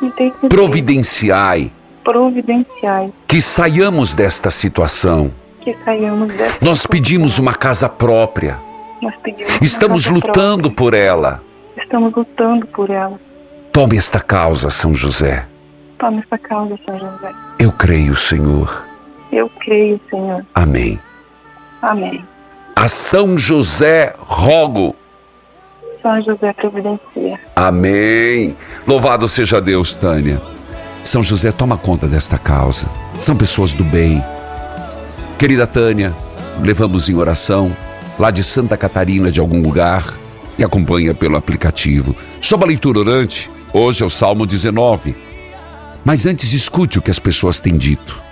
[0.00, 1.70] Intercedei, providenciai
[2.02, 5.30] providenciai, que saiamos desta situação.
[5.60, 6.58] que saiamos dessa.
[6.64, 8.58] Nós pedimos uma casa própria.
[9.00, 11.34] Nós pedimos Estamos lutando por ela.
[11.34, 11.82] própria.
[11.84, 13.20] Estamos lutando por ela.
[13.72, 15.46] Tome esta causa, São José.
[15.98, 17.32] Tome essa causa, São José.
[17.58, 18.84] Eu creio, Senhor.
[19.32, 20.44] Eu creio, Senhor.
[20.54, 21.00] Amém.
[21.80, 22.22] Amém.
[22.76, 24.94] A São José rogo.
[26.02, 27.40] São José providencia.
[27.56, 28.54] Amém.
[28.86, 30.38] Louvado seja Deus, Tânia.
[31.02, 32.86] São José toma conta desta causa.
[33.18, 34.22] São pessoas do bem.
[35.38, 36.14] Querida Tânia,
[36.60, 37.74] levamos em oração
[38.18, 40.04] lá de Santa Catarina, de algum lugar,
[40.58, 42.14] e acompanha pelo aplicativo.
[42.40, 45.14] Sob a leitura orante, hoje é o Salmo 19.
[46.04, 48.22] Mas antes, escute o que as pessoas têm dito.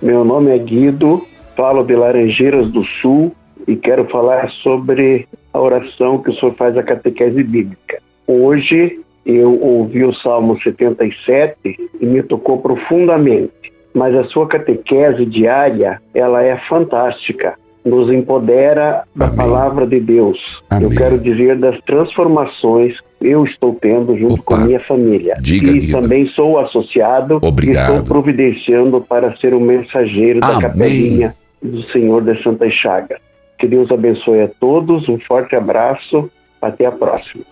[0.00, 3.34] Meu nome é Guido, falo de Laranjeiras do Sul
[3.66, 8.00] e quero falar sobre a oração que o senhor faz a catequese bíblica.
[8.26, 16.00] Hoje eu ouvi o Salmo 77 e me tocou profundamente, mas a sua catequese diária,
[16.14, 17.58] ela é fantástica.
[17.86, 20.38] Nos empodera da palavra de Deus.
[20.80, 25.36] Eu quero dizer das transformações que eu estou tendo junto com minha família.
[25.40, 26.00] Diga, e Guido.
[26.00, 27.92] também sou associado Obrigado.
[27.92, 30.60] e estou providenciando para ser o mensageiro da Amém.
[30.62, 33.18] capelinha do Senhor das Santas Chagas.
[33.56, 36.28] Que Deus abençoe a todos, um forte abraço,
[36.60, 37.44] até a próxima.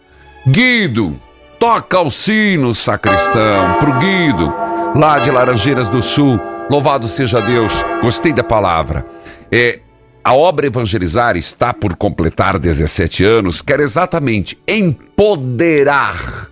[0.46, 1.14] Guido,
[1.60, 4.52] toca o sino, sacristão, pro Guido,
[4.96, 6.40] lá de Laranjeiras do Sul.
[6.68, 7.84] Louvado seja Deus.
[8.02, 9.04] Gostei da palavra.
[9.50, 9.78] É,
[10.24, 16.48] a obra Evangelizar está por completar 17 anos, quer exatamente empoderar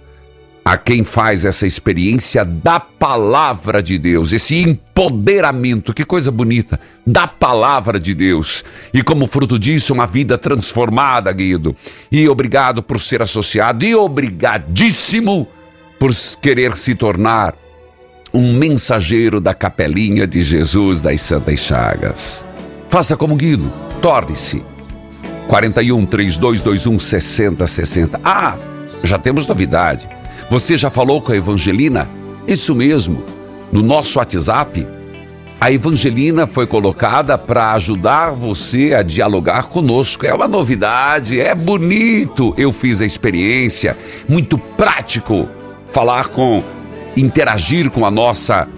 [0.63, 7.27] a quem faz essa experiência da palavra de Deus, esse empoderamento, que coisa bonita, da
[7.27, 8.63] palavra de Deus.
[8.93, 11.75] E como fruto disso, uma vida transformada, Guido.
[12.13, 15.49] E obrigado por ser associado e obrigadíssimo
[15.99, 17.57] por querer se tornar
[18.35, 22.52] um mensageiro da capelinha de Jesus das Santas Chagas.
[22.93, 24.63] Faça como Guido, torne-se
[25.49, 28.21] 41 3221 6060.
[28.23, 28.59] Ah,
[29.03, 30.07] já temos novidade.
[30.51, 32.07] Você já falou com a Evangelina?
[32.47, 33.25] Isso mesmo.
[33.73, 34.87] No nosso WhatsApp,
[35.59, 40.27] a Evangelina foi colocada para ajudar você a dialogar conosco.
[40.27, 42.53] É uma novidade, é bonito.
[42.59, 43.97] Eu fiz a experiência,
[44.29, 45.49] muito prático
[45.87, 46.63] falar com,
[47.17, 48.69] interagir com a nossa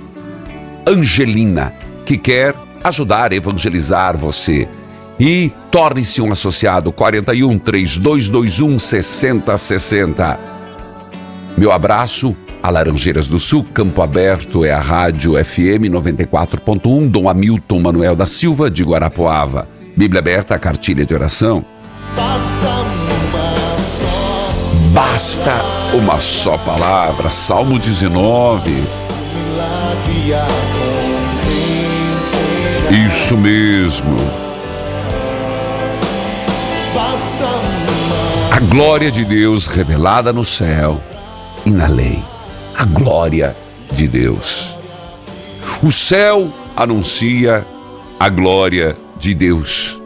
[0.86, 1.74] Angelina,
[2.06, 4.68] que quer ajudar a evangelizar você.
[5.18, 10.38] E torne-se um associado 41 3221 6060.
[11.56, 17.78] Meu abraço a Laranjeiras do Sul, Campo Aberto é a Rádio FM 94.1, Dom Hamilton
[17.78, 19.68] Manuel da Silva de Guarapuava.
[19.94, 21.62] Bíblia aberta, cartilha de oração.
[24.94, 25.60] Basta
[25.94, 28.82] uma só palavra, Salmo 19.
[32.94, 34.16] Isso mesmo.
[38.52, 41.02] A glória de Deus revelada no céu
[41.66, 42.22] e na lei.
[42.76, 43.56] A glória
[43.90, 44.78] de Deus.
[45.82, 47.66] O céu anuncia
[48.20, 50.00] a glória de Deus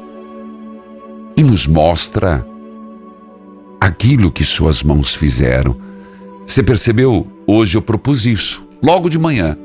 [1.37, 2.47] e nos mostra
[3.79, 5.77] aquilo que suas mãos fizeram.
[6.47, 7.27] Você percebeu?
[7.47, 9.59] Hoje eu propus isso, logo de manhã.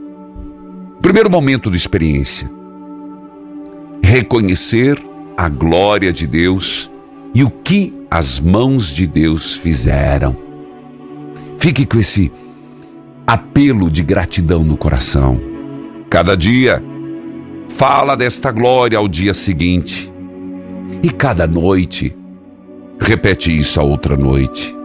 [1.02, 2.63] Primeiro momento de experiência.
[4.04, 5.02] Reconhecer
[5.38, 6.92] a glória de Deus
[7.34, 10.38] e o que as mãos de Deus fizeram.
[11.58, 12.32] Fique com esse
[13.26, 15.40] apelo de gratidão no coração.
[16.10, 16.84] Cada dia,
[17.70, 20.12] fala desta glória ao dia seguinte.
[21.02, 22.16] E cada noite,
[23.00, 24.76] repete isso a outra noite.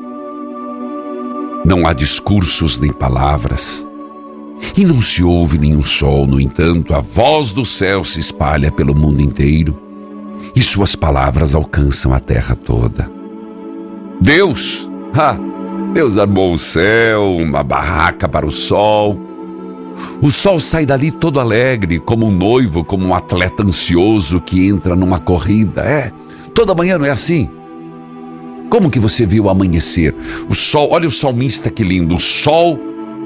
[1.65, 3.88] Não há discursos nem palavras.
[4.77, 8.95] E não se ouve nenhum sol, no entanto, a voz do céu se espalha pelo
[8.95, 9.79] mundo inteiro
[10.55, 13.11] e suas palavras alcançam a terra toda.
[14.21, 15.37] Deus, ah,
[15.93, 19.19] Deus armou o céu, uma barraca para o sol.
[20.23, 24.97] O sol sai dali todo alegre, como um noivo, como um atleta ansioso que entra
[24.97, 25.83] numa corrida.
[25.83, 26.11] É,
[26.55, 27.49] toda manhã não é assim?
[28.71, 30.15] Como que você viu o amanhecer?
[30.49, 32.79] O sol, olha o salmista que lindo, o sol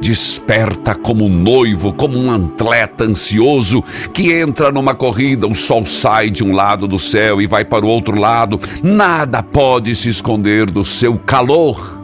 [0.03, 5.47] desperta como um noivo, como um atleta ansioso que entra numa corrida.
[5.47, 8.59] O sol sai de um lado do céu e vai para o outro lado.
[8.83, 12.03] Nada pode se esconder do seu calor.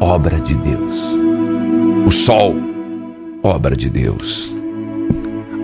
[0.00, 1.00] Obra de Deus.
[2.06, 2.54] O sol,
[3.42, 4.54] obra de Deus.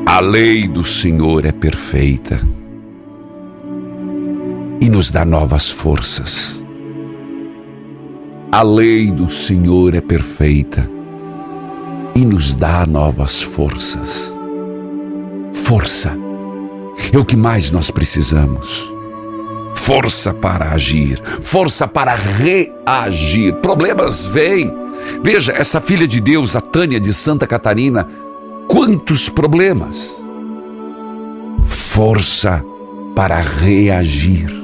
[0.05, 2.41] A lei do Senhor é perfeita
[4.81, 6.65] e nos dá novas forças.
[8.51, 10.98] A lei do Senhor é perfeita
[12.15, 14.37] e nos dá novas forças.
[15.53, 16.17] Força
[17.13, 18.93] é o que mais nós precisamos.
[19.75, 23.55] Força para agir, força para reagir.
[23.57, 24.71] Problemas vêm.
[25.23, 28.07] Veja, essa filha de Deus, a Tânia de Santa Catarina,
[28.69, 30.15] quantos problemas.
[31.63, 32.63] Força
[33.15, 34.58] para reagir.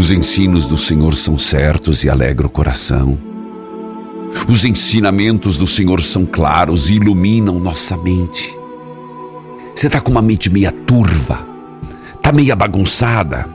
[0.00, 3.18] Os ensinos do Senhor são certos e alegram o coração.
[4.48, 8.58] Os ensinamentos do Senhor são claros e iluminam nossa mente.
[9.76, 11.46] Você está com uma mente meia turva,
[12.14, 13.46] está meia bagunçada.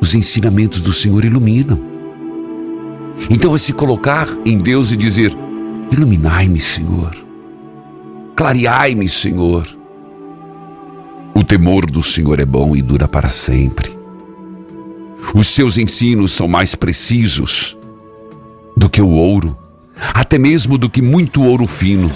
[0.00, 1.80] Os ensinamentos do Senhor iluminam.
[3.30, 5.32] Então é se colocar em Deus e dizer:
[5.92, 7.16] Iluminai-me, Senhor.
[8.34, 9.64] Clareai-me, Senhor.
[11.32, 13.99] O temor do Senhor é bom e dura para sempre.
[15.32, 17.76] Os seus ensinos são mais precisos
[18.76, 19.56] do que o ouro,
[20.12, 22.10] até mesmo do que muito ouro fino.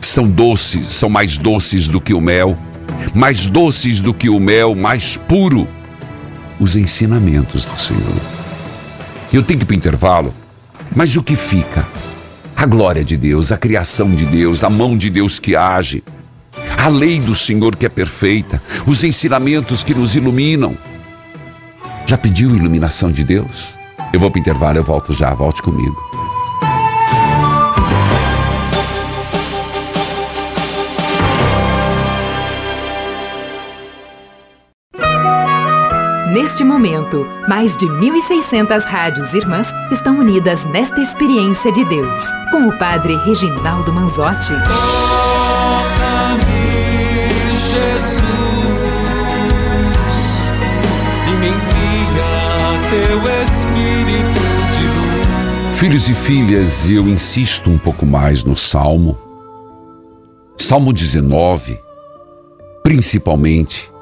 [0.00, 2.56] São doces, são mais doces do que o mel,
[3.14, 5.66] mais doces do que o mel, mais puro.
[6.60, 8.20] Os ensinamentos do Senhor.
[9.32, 10.34] Eu tenho que ir para o intervalo,
[10.94, 11.86] mas o que fica?
[12.54, 16.02] A glória de Deus, a criação de Deus, a mão de Deus que age,
[16.76, 20.76] a lei do Senhor que é perfeita, os ensinamentos que nos iluminam
[22.06, 23.74] já pediu iluminação de Deus?
[24.12, 25.96] Eu vou para o intervalo, eu volto já, volte comigo.
[36.32, 42.78] Neste momento, mais de 1.600 rádios irmãs estão unidas nesta experiência de Deus, com o
[42.78, 44.52] Padre Reginaldo Manzotti.
[55.78, 59.14] Filhos e filhas, eu insisto um pouco mais no Salmo.
[60.56, 61.78] Salmo 19,
[62.82, 63.92] principalmente,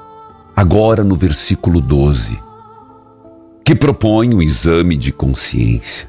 [0.54, 2.40] agora no versículo 12,
[3.64, 6.08] que propõe um exame de consciência,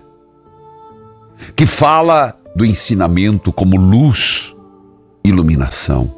[1.56, 4.56] que fala do ensinamento como luz,
[5.24, 6.16] iluminação.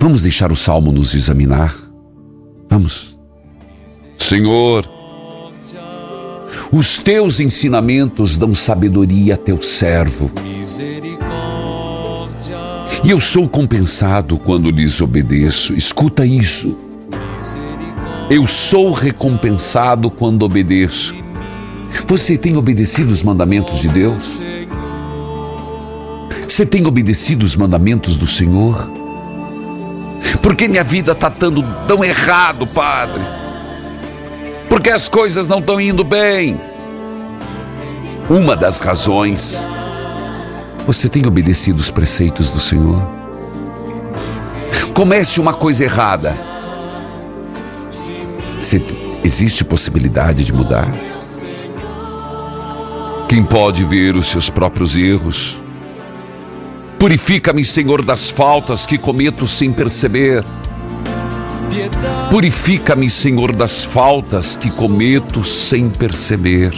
[0.00, 1.76] Vamos deixar o Salmo nos examinar?
[2.68, 3.16] Vamos.
[4.18, 4.84] Senhor,
[6.72, 10.30] os teus ensinamentos dão sabedoria a teu servo.
[13.02, 15.74] E eu sou compensado quando lhes obedeço.
[15.74, 16.76] Escuta isso.
[18.30, 21.14] Eu sou recompensado quando obedeço.
[22.06, 24.38] Você tem obedecido os mandamentos de Deus?
[26.46, 28.90] Você tem obedecido os mandamentos do Senhor?
[30.42, 33.22] Por que minha vida está dando tão errado, Padre?
[34.70, 36.58] Porque as coisas não estão indo bem.
[38.30, 39.66] Uma das razões
[40.86, 43.06] você tem obedecido os preceitos do Senhor?
[44.94, 46.36] Comece uma coisa errada.
[48.60, 48.80] Se
[49.24, 50.88] existe possibilidade de mudar?
[53.28, 55.60] Quem pode ver os seus próprios erros?
[56.96, 60.44] Purifica-me, Senhor, das faltas que cometo sem perceber.
[62.30, 66.72] Purifica-me, Senhor, das faltas que cometo sem perceber.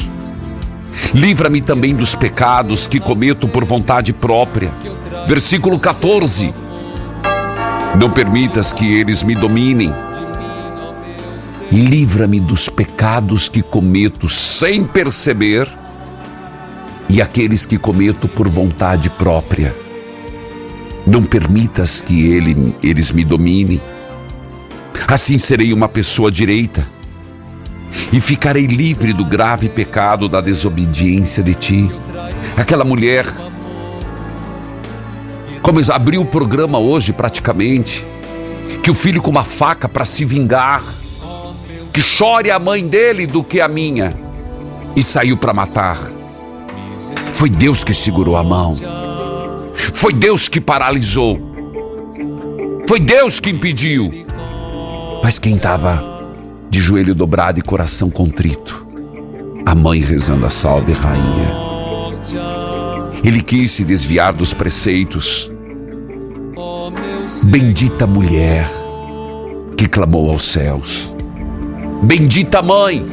[1.14, 4.72] Livra-me também dos pecados que cometo por vontade própria.
[5.26, 6.54] Versículo 14.
[7.98, 9.92] Não permitas que eles me dominem.
[11.70, 15.66] livra-me dos pecados que cometo sem perceber
[17.08, 19.74] e aqueles que cometo por vontade própria.
[21.06, 23.80] Não permitas que ele, eles me dominem.
[25.12, 26.88] Assim serei uma pessoa direita
[28.10, 31.90] e ficarei livre do grave pecado da desobediência de ti.
[32.56, 33.26] Aquela mulher,
[35.60, 38.06] como abriu o programa hoje praticamente,
[38.82, 40.82] que o filho com uma faca para se vingar,
[41.92, 44.18] que chore a mãe dele do que a minha,
[44.96, 45.98] e saiu para matar.
[47.32, 48.74] Foi Deus que segurou a mão.
[49.74, 51.38] Foi Deus que paralisou.
[52.88, 54.31] Foi Deus que impediu.
[55.22, 56.02] Mas quem estava
[56.68, 58.84] de joelho dobrado e coração contrito?
[59.64, 61.54] A mãe rezando a salve, rainha.
[63.24, 65.52] Ele quis se desviar dos preceitos.
[67.44, 68.68] Bendita mulher
[69.76, 71.14] que clamou aos céus.
[72.02, 73.06] Bendita mãe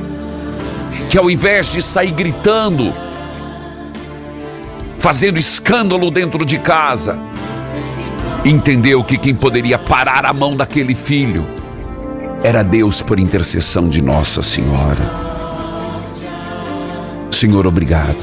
[1.10, 2.92] que ao invés de sair gritando,
[4.98, 7.20] fazendo escândalo dentro de casa,
[8.44, 11.59] entendeu que quem poderia parar a mão daquele filho
[12.44, 15.04] era Deus por intercessão de Nossa Senhora.
[17.32, 18.18] Senhor, obrigado.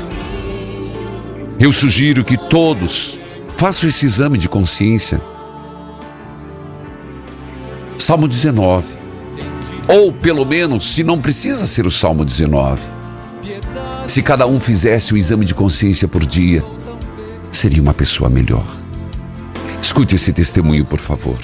[1.59, 3.19] Eu sugiro que todos
[3.57, 5.21] façam esse exame de consciência.
[7.99, 8.87] Salmo 19.
[9.89, 12.81] Ou, pelo menos, se não precisa ser o Salmo 19,
[14.07, 16.65] se cada um fizesse o exame de consciência por dia,
[17.53, 18.67] seria uma pessoa melhor.
[19.81, 21.39] Escute esse testemunho, por favor.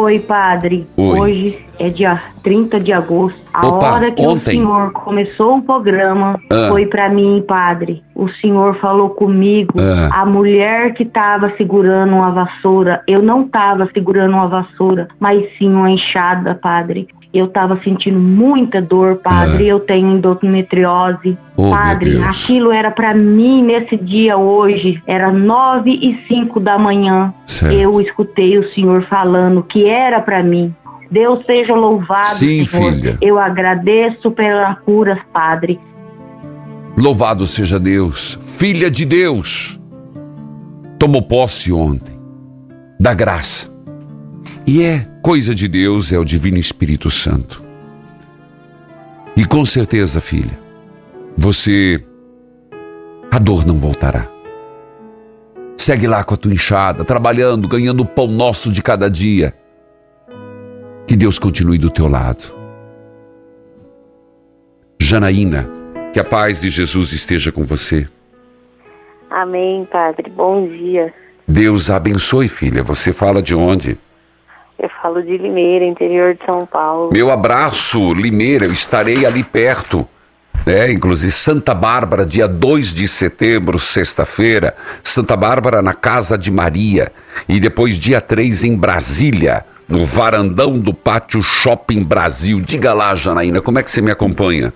[0.00, 0.86] Oi, padre.
[0.96, 1.18] Oi.
[1.18, 3.36] Hoje é dia 30 de agosto.
[3.52, 4.50] A Opa, hora que ontem.
[4.50, 6.68] o senhor começou o programa Ah.
[6.68, 8.04] foi pra mim, padre.
[8.14, 9.74] O senhor falou comigo.
[9.76, 10.22] Ah.
[10.22, 15.68] A mulher que tava segurando uma vassoura, eu não tava segurando uma vassoura, mas sim
[15.74, 17.08] uma enxada, padre.
[17.32, 19.64] Eu tava sentindo muita dor, padre.
[19.64, 19.68] Ah.
[19.68, 21.36] Eu tenho endometriose.
[21.56, 25.02] Oh, padre, aquilo era pra mim nesse dia hoje.
[25.06, 27.32] Era nove e cinco da manhã.
[27.44, 27.74] Certo.
[27.74, 30.74] Eu escutei o senhor falando que era pra mim.
[31.10, 32.92] Deus seja louvado, Sim, Senhor.
[32.92, 33.18] filha.
[33.20, 35.80] Eu agradeço pela cura, Padre.
[36.98, 39.80] Louvado seja Deus, filha de Deus.
[40.98, 42.18] Tomou posse ontem
[43.00, 43.70] da graça.
[44.70, 47.66] E é coisa de Deus, é o Divino Espírito Santo.
[49.34, 50.60] E com certeza, filha,
[51.34, 52.04] você.
[53.30, 54.30] A dor não voltará.
[55.74, 59.54] Segue lá com a tua enxada, trabalhando, ganhando o pão nosso de cada dia.
[61.06, 62.54] Que Deus continue do teu lado.
[65.00, 65.66] Janaína,
[66.12, 68.06] que a paz de Jesus esteja com você.
[69.30, 70.28] Amém, Padre.
[70.28, 71.14] Bom dia.
[71.48, 72.82] Deus a abençoe, filha.
[72.82, 73.98] Você fala de onde?
[74.78, 77.10] Eu falo de Limeira, interior de São Paulo.
[77.12, 80.06] Meu abraço, Limeira, eu estarei ali perto.
[80.66, 87.10] É, inclusive Santa Bárbara, dia 2 de setembro, sexta-feira, Santa Bárbara na Casa de Maria.
[87.48, 92.60] E depois dia 3 em Brasília, no varandão do Pátio Shopping Brasil.
[92.60, 94.72] Diga lá, Janaína, como é que você me acompanha?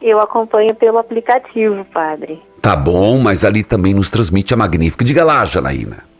[0.00, 2.40] Eu acompanho pelo aplicativo, Padre.
[2.60, 5.04] Tá bom, mas ali também nos transmite a Magnífica.
[5.04, 6.11] Diga lá, Janaína.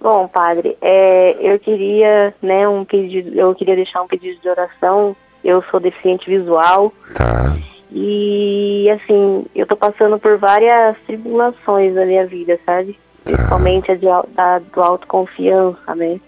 [0.00, 5.16] Bom, Padre, é, eu queria, né, um pedido, eu queria deixar um pedido de oração.
[5.42, 7.52] Eu sou deficiente visual Tá.
[7.90, 12.98] e, assim, eu tô passando por várias tribulações na minha vida, sabe?
[13.24, 16.20] Principalmente a de, da, do autoconfiança, né?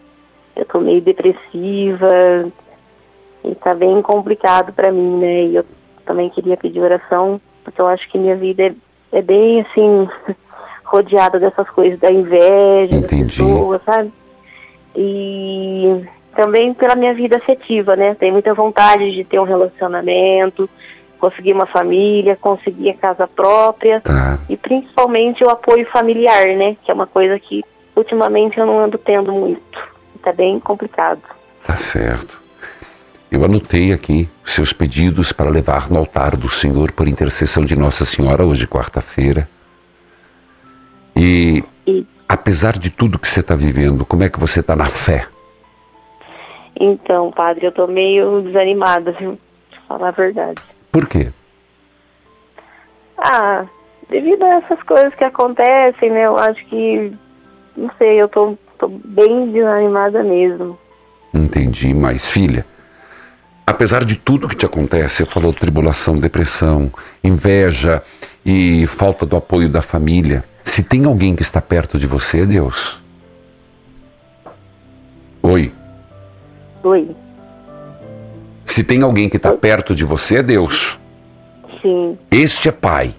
[0.57, 2.53] Eu tô meio depressiva
[3.45, 5.43] e tá bem complicado pra mim, né?
[5.45, 5.65] E eu
[6.05, 8.75] também queria pedir oração, porque eu acho que minha vida é,
[9.13, 10.09] é bem, assim,
[10.91, 14.13] rodeada dessas coisas, da inveja, das pessoas, sabe?
[14.97, 18.17] E também pela minha vida afetiva, né?
[18.17, 20.69] Tenho muita vontade de ter um relacionamento,
[21.19, 24.03] conseguir uma família, conseguir a casa própria
[24.49, 26.77] e principalmente o apoio familiar, né?
[26.83, 27.63] Que é uma coisa que
[27.95, 29.79] ultimamente eu não ando tendo muito.
[30.23, 31.23] Tá bem complicado.
[31.65, 32.41] Tá certo.
[33.31, 38.05] Eu anotei aqui seus pedidos para levar no altar do Senhor por intercessão de Nossa
[38.05, 39.49] Senhora hoje, quarta-feira.
[41.17, 41.65] E,
[42.29, 45.27] apesar de tudo que você está vivendo, como é que você está na fé?
[46.79, 49.39] Então, padre, eu tô meio desanimada, viu?
[49.71, 50.63] Pra falar a verdade.
[50.91, 51.31] Por quê?
[53.19, 53.67] Ah,
[54.09, 56.27] devido a essas coisas que acontecem, né?
[56.27, 57.13] Eu acho que,
[57.77, 60.79] não sei, eu tô, tô bem desanimada mesmo.
[61.35, 62.65] Entendi, mas filha,
[63.67, 66.91] apesar de tudo que te acontece, você falou tribulação, depressão,
[67.23, 68.03] inveja
[68.45, 70.45] e falta do apoio da família.
[70.63, 73.01] Se tem alguém que está perto de você, é Deus.
[75.43, 75.73] Oi.
[76.85, 77.17] Oi.
[78.65, 80.99] Se tem alguém que está perto de você, é Deus.
[81.83, 82.19] Sim.
[82.31, 83.15] Este é Pai.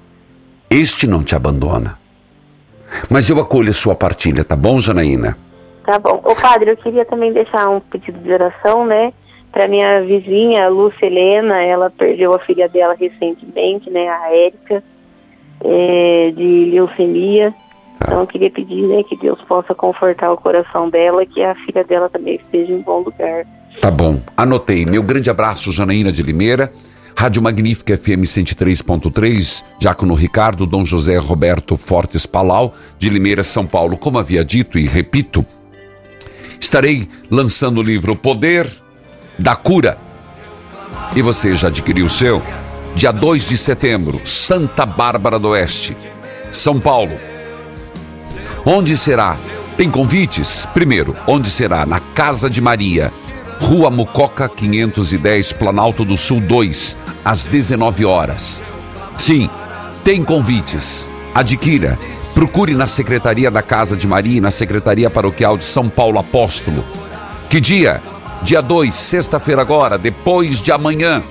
[0.69, 1.99] Este não te abandona.
[3.09, 5.37] Mas eu acolho a sua partilha, tá bom, Janaína?
[5.85, 6.21] Tá bom.
[6.23, 9.11] Ô padre, eu queria também deixar um pedido de oração, né?
[9.51, 14.07] Pra minha vizinha, Lúcia Helena, ela perdeu a filha dela recentemente, né?
[14.07, 14.83] A Érica,
[15.63, 17.53] é, de leucemia.
[17.95, 21.83] Então eu queria pedir, né, que Deus possa confortar o coração dela, que a filha
[21.83, 23.45] dela também esteja em bom lugar.
[23.79, 24.19] Tá bom.
[24.35, 24.85] Anotei.
[24.85, 26.71] Meu grande abraço, Janaína de Limeira.
[27.17, 33.97] Rádio Magnífica FM 103.3, Diácono Ricardo, Dom José Roberto Fortes Palau, de Limeira, São Paulo.
[33.97, 35.45] Como havia dito e repito,
[36.59, 38.67] estarei lançando o livro Poder
[39.37, 39.97] da Cura.
[41.15, 42.41] E você já adquiriu o seu?
[42.95, 45.95] Dia 2 de setembro, Santa Bárbara do Oeste,
[46.51, 47.17] São Paulo.
[48.65, 49.37] Onde será?
[49.77, 50.67] Tem convites?
[50.73, 51.85] Primeiro, onde será?
[51.85, 53.11] Na Casa de Maria,
[53.61, 58.61] Rua Mucoca 510, Planalto do Sul 2, às 19 horas.
[59.17, 59.49] Sim,
[60.03, 61.09] tem convites.
[61.33, 61.97] Adquira.
[62.33, 66.83] Procure na Secretaria da Casa de Maria e na Secretaria Paroquial de São Paulo Apóstolo.
[67.49, 68.01] Que dia?
[68.41, 71.23] Dia 2, sexta-feira agora, depois de amanhã.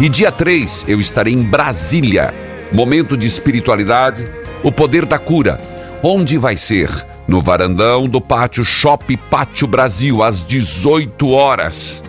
[0.00, 2.34] E dia 3 eu estarei em Brasília.
[2.72, 4.26] Momento de espiritualidade,
[4.62, 5.60] o poder da cura.
[6.02, 6.90] Onde vai ser?
[7.28, 12.02] No varandão do Pátio Shop Pátio Brasil, às 18 horas.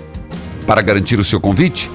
[0.65, 1.91] Para garantir o seu convite,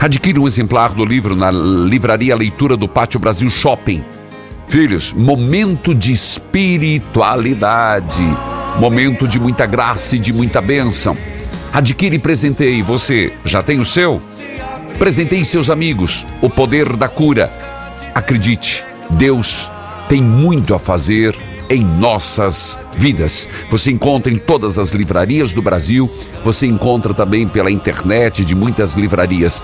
[0.00, 4.02] adquira um exemplar do livro na livraria Leitura do Pátio Brasil Shopping.
[4.66, 8.24] Filhos, momento de espiritualidade,
[8.80, 11.16] momento de muita graça e de muita bênção.
[11.72, 12.82] Adquire e presenteie.
[12.82, 14.20] Você já tem o seu?
[14.98, 16.24] Presenteie seus amigos.
[16.40, 17.52] O poder da cura.
[18.14, 19.70] Acredite, Deus
[20.08, 21.36] tem muito a fazer
[21.68, 23.46] em nossas vidas.
[23.70, 26.10] Você encontra em todas as livrarias do Brasil,
[26.42, 29.62] você encontra também pela internet de muitas livrarias.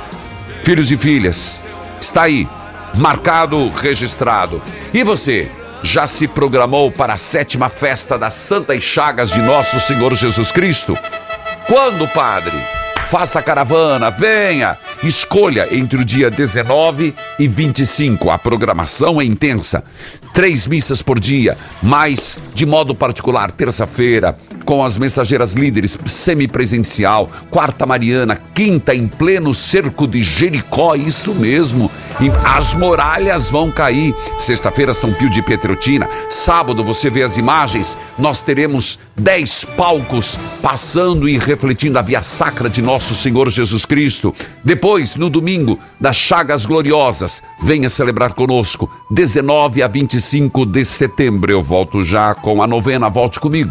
[0.64, 1.64] Filhos e filhas,
[1.98, 2.46] está aí,
[2.94, 4.60] marcado, registrado.
[4.92, 5.50] E você,
[5.82, 10.94] já se programou para a sétima festa das Santas Chagas de Nosso Senhor Jesus Cristo?
[11.66, 12.81] Quando, Padre?
[13.12, 14.78] Faça caravana, venha!
[15.02, 18.30] Escolha entre o dia 19 e 25.
[18.30, 19.84] A programação é intensa.
[20.32, 24.34] Três missas por dia, mais de modo particular, terça-feira,
[24.72, 31.90] com as mensageiras líderes, semipresencial, quarta mariana, quinta em pleno cerco de Jericó, isso mesmo.
[32.42, 34.14] As muralhas vão cair.
[34.38, 36.08] Sexta-feira, São Pio de Petrotina.
[36.30, 42.70] Sábado, você vê as imagens, nós teremos dez palcos passando e refletindo a via sacra
[42.70, 44.34] de nosso Senhor Jesus Cristo.
[44.64, 51.52] Depois, no domingo, das Chagas Gloriosas, venha celebrar conosco, 19 a 25 de setembro.
[51.52, 53.70] Eu volto já com a novena, volte comigo.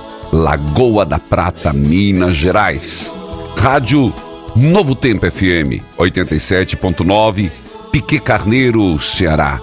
[0.31, 3.13] Lagoa da Prata, Minas Gerais.
[3.57, 4.13] Rádio
[4.55, 7.51] Novo Tempo FM 87.9,
[7.91, 9.59] Pique Carneiro, Ceará.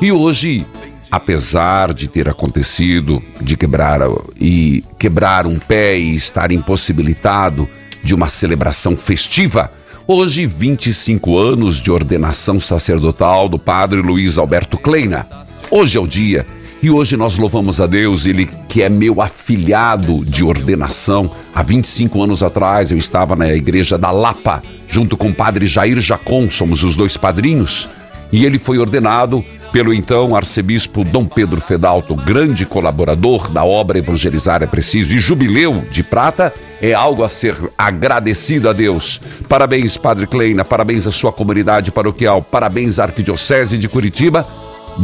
[0.00, 0.66] E hoje,
[1.10, 4.00] apesar de ter acontecido de quebrar
[4.40, 7.68] e quebrar um pé e estar impossibilitado
[8.02, 9.70] de uma celebração festiva,
[10.10, 15.26] Hoje, 25 anos de ordenação sacerdotal do padre Luiz Alberto Kleina.
[15.70, 16.46] Hoje é o dia
[16.82, 21.30] e hoje nós louvamos a Deus, ele que é meu afilhado de ordenação.
[21.54, 26.00] Há 25 anos atrás eu estava na igreja da Lapa, junto com o padre Jair
[26.00, 27.88] Jacon, somos os dois padrinhos,
[28.32, 34.62] e ele foi ordenado pelo então arcebispo Dom Pedro Fedalto, grande colaborador da obra Evangelizar
[34.62, 39.20] é Preciso, e jubileu de prata é algo a ser agradecido a Deus.
[39.48, 44.46] Parabéns, Padre Kleina, parabéns à sua comunidade paroquial, parabéns à Arquidiocese de Curitiba,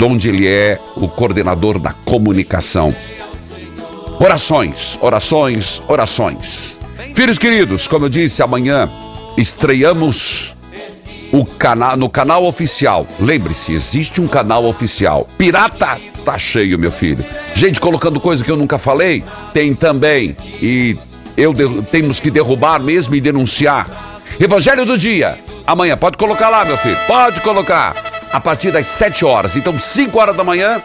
[0.02, 2.94] onde ele é o coordenador da comunicação.
[4.18, 6.78] Orações, orações, orações.
[7.14, 8.90] Filhos queridos, como eu disse, amanhã
[9.36, 10.54] estreamos
[11.32, 13.06] o canal no canal oficial.
[13.18, 15.28] Lembre-se, existe um canal oficial.
[15.36, 17.24] Pirata tá cheio, meu filho.
[17.54, 20.36] Gente colocando coisa que eu nunca falei, tem também.
[20.62, 20.96] E
[21.36, 21.52] eu
[21.90, 24.20] temos que derrubar mesmo e denunciar.
[24.38, 25.38] Evangelho do dia.
[25.66, 26.98] Amanhã pode colocar lá, meu filho.
[27.06, 28.13] Pode colocar.
[28.34, 29.56] A partir das 7 horas.
[29.56, 30.82] Então, 5 horas da manhã,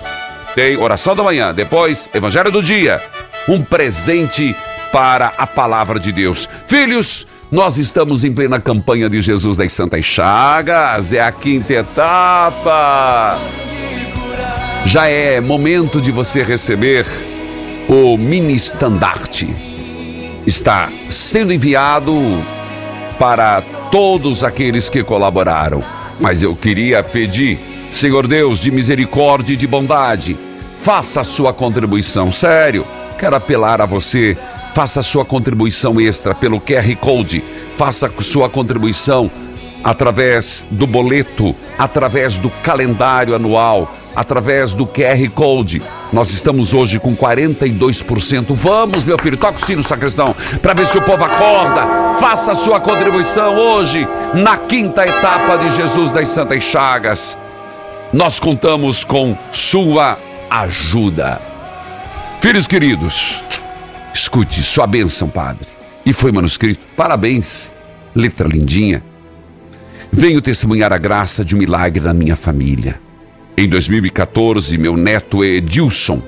[0.54, 1.52] tem oração da manhã.
[1.52, 3.02] Depois, Evangelho do dia.
[3.47, 4.56] Um presente
[4.91, 6.47] para a palavra de Deus.
[6.68, 11.12] Filhos, nós estamos em plena campanha de Jesus das Santas Chagas.
[11.12, 13.39] É a quinta etapa.
[14.86, 17.04] Já é momento de você receber
[17.88, 19.50] o mini estandarte.
[20.45, 22.14] Está sendo enviado
[23.18, 25.99] para todos aqueles que colaboraram.
[26.20, 27.59] Mas eu queria pedir,
[27.89, 30.38] Senhor Deus, de misericórdia e de bondade,
[30.82, 32.32] faça a sua contribuição.
[32.32, 32.86] Sério,
[33.17, 34.38] quero apelar a você.
[34.74, 37.43] Faça a sua contribuição extra pelo QR Code.
[37.78, 39.32] Faça a sua contribuição
[39.84, 45.82] através do boleto, através do calendário anual, através do QR Code.
[46.12, 48.47] Nós estamos hoje com 42%.
[48.49, 52.16] Vamos, meu filho, toca o sino, sacristão, para ver se o povo acorda.
[52.20, 57.38] Faça a sua contribuição hoje, na quinta etapa de Jesus das Santas Chagas.
[58.12, 60.18] Nós contamos com sua
[60.49, 61.39] ajuda.
[62.41, 63.43] Filhos queridos,
[64.12, 65.68] escute sua bênção, Padre.
[66.05, 66.88] E foi manuscrito.
[66.97, 67.72] Parabéns,
[68.16, 69.03] letra lindinha.
[70.12, 72.99] Venho testemunhar a graça de um milagre na minha família.
[73.60, 76.24] Em 2014, meu neto Edilson,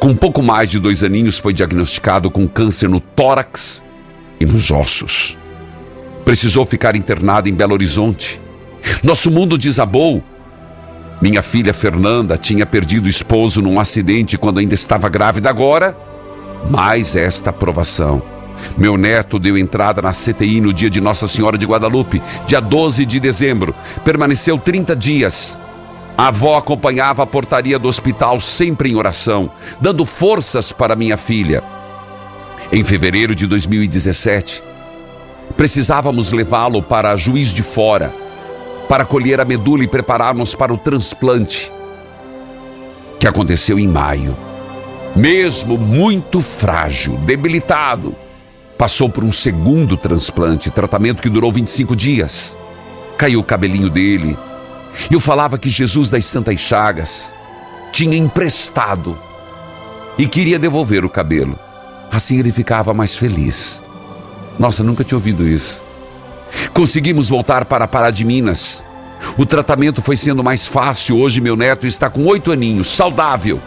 [0.00, 3.82] com pouco mais de dois aninhos, foi diagnosticado com câncer no tórax
[4.40, 5.36] e nos ossos.
[6.24, 8.40] Precisou ficar internado em Belo Horizonte.
[9.04, 10.24] Nosso mundo desabou.
[11.20, 15.50] Minha filha Fernanda tinha perdido o esposo num acidente quando ainda estava grávida.
[15.50, 15.94] Agora,
[16.70, 18.22] mais esta provação.
[18.78, 23.04] Meu neto deu entrada na CTI no dia de Nossa Senhora de Guadalupe, dia 12
[23.04, 23.74] de dezembro.
[24.02, 25.60] Permaneceu 30 dias.
[26.16, 29.50] A avó acompanhava a portaria do hospital sempre em oração,
[29.80, 31.62] dando forças para minha filha.
[32.70, 34.62] Em fevereiro de 2017,
[35.56, 38.14] precisávamos levá-lo para Juiz de Fora,
[38.88, 41.72] para colher a medula e prepararmos para o transplante,
[43.18, 44.36] que aconteceu em maio.
[45.16, 48.14] Mesmo muito frágil, debilitado,
[48.82, 52.58] Passou por um segundo transplante, tratamento que durou 25 dias.
[53.16, 54.36] Caiu o cabelinho dele.
[55.10, 57.34] Eu falava que Jesus das Santas Chagas
[57.92, 59.18] tinha emprestado
[60.18, 61.58] e queria devolver o cabelo.
[62.10, 63.82] Assim ele ficava mais feliz.
[64.58, 65.82] Nossa, nunca tinha ouvido isso.
[66.74, 68.84] Conseguimos voltar para Pará de Minas.
[69.38, 71.18] O tratamento foi sendo mais fácil.
[71.18, 73.60] Hoje meu neto está com oito aninhos, saudável.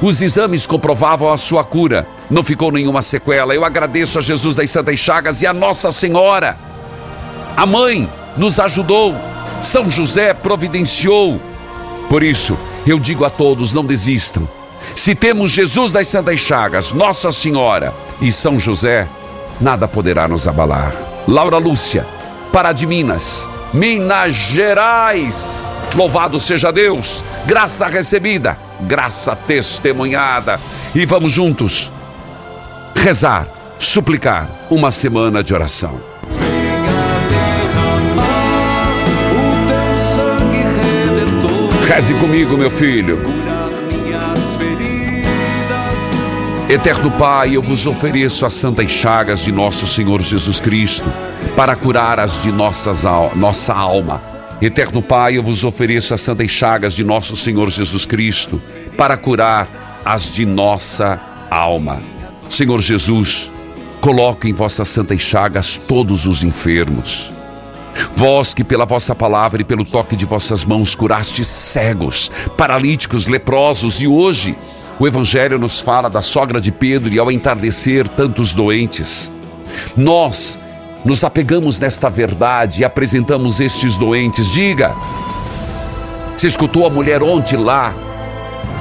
[0.00, 2.06] Os exames comprovavam a sua cura.
[2.30, 3.54] Não ficou nenhuma sequela.
[3.54, 6.58] Eu agradeço a Jesus das Santas Chagas e a Nossa Senhora.
[7.56, 9.14] A mãe nos ajudou.
[9.60, 11.40] São José providenciou.
[12.08, 12.56] Por isso,
[12.86, 14.48] eu digo a todos: não desistam.
[14.94, 19.08] Se temos Jesus das Santas Chagas, Nossa Senhora e São José,
[19.60, 20.92] nada poderá nos abalar.
[21.26, 22.06] Laura Lúcia,
[22.52, 25.64] Pará de Minas, Minas Gerais.
[25.94, 30.60] Louvado seja Deus, graça recebida, graça testemunhada.
[30.94, 31.92] E vamos juntos
[32.94, 33.48] rezar,
[33.78, 36.07] suplicar uma semana de oração.
[41.88, 43.18] Reze comigo, meu filho.
[46.68, 51.10] Eterno Pai, eu vos ofereço as santas chagas de nosso Senhor Jesus Cristo
[51.56, 54.20] para curar as de nossas, nossa alma
[54.60, 58.60] Eterno Pai, eu vos ofereço as santas chagas de nosso Senhor Jesus Cristo
[58.96, 62.00] para curar as de nossa alma.
[62.50, 63.52] Senhor Jesus,
[64.00, 67.37] coloque em vossas santas chagas todos os enfermos.
[68.14, 74.00] Vós que pela vossa palavra e pelo toque de vossas mãos curastes cegos, paralíticos, leprosos
[74.00, 74.56] e hoje
[74.98, 79.30] o Evangelho nos fala da sogra de Pedro e ao entardecer tantos doentes.
[79.96, 80.58] Nós
[81.04, 84.50] nos apegamos nesta verdade e apresentamos estes doentes.
[84.50, 84.96] Diga,
[86.36, 87.94] se escutou a mulher ontem lá,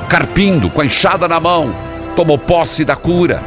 [0.10, 1.74] carpindo, com a enxada na mão,
[2.16, 3.44] tomou posse da cura.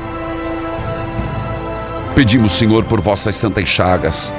[2.15, 4.33] Pedimos, Senhor, por vossas santas chagas,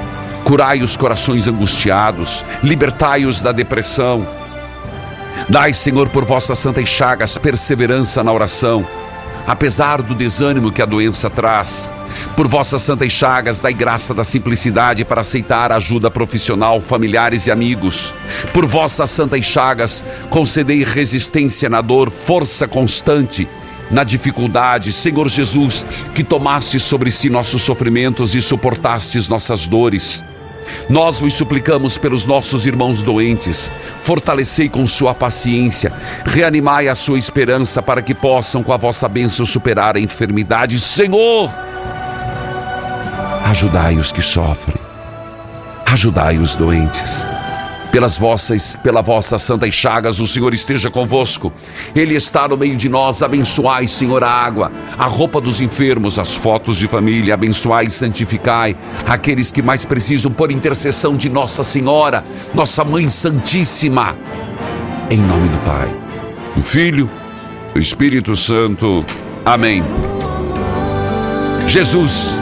[0.44, 4.26] curai os corações angustiados, libertai-os da depressão.
[5.48, 8.86] Dai, Senhor, por vossas santas chagas, perseverança na oração,
[9.46, 11.90] apesar do desânimo que a doença traz.
[12.36, 18.14] Por vossas santas chagas, dai graça da simplicidade para aceitar ajuda profissional, familiares e amigos.
[18.52, 23.48] Por vossas santas chagas, concedei resistência na dor, força constante
[23.90, 30.24] na dificuldade, Senhor Jesus, que tomaste sobre si nossos sofrimentos e suportastes nossas dores.
[30.88, 35.92] Nós vos suplicamos pelos nossos irmãos doentes, fortalecei com sua paciência,
[36.24, 40.78] reanimai a sua esperança para que possam, com a vossa bênção, superar a enfermidade.
[40.78, 41.50] Senhor!
[43.44, 44.76] Ajudai os que sofrem,
[45.86, 47.26] ajudai os doentes.
[47.92, 51.52] Pelas vossas, pela vossa santa chagas, o Senhor esteja convosco.
[51.94, 53.22] Ele está no meio de nós.
[53.22, 57.34] Abençoai, Senhor, a água, a roupa dos enfermos, as fotos de família.
[57.34, 58.74] Abençoai e santificai
[59.06, 62.24] aqueles que mais precisam por intercessão de Nossa Senhora,
[62.54, 64.16] nossa Mãe Santíssima.
[65.10, 65.94] Em nome do Pai,
[66.56, 67.10] do Filho,
[67.74, 69.04] do Espírito Santo.
[69.44, 69.84] Amém.
[71.66, 72.40] Jesus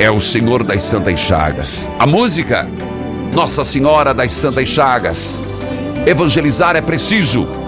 [0.00, 1.90] é o Senhor das Santas Chagas.
[1.98, 2.66] A música,
[3.32, 5.40] Nossa Senhora das Santas Chagas.
[6.06, 7.59] Evangelizar é preciso.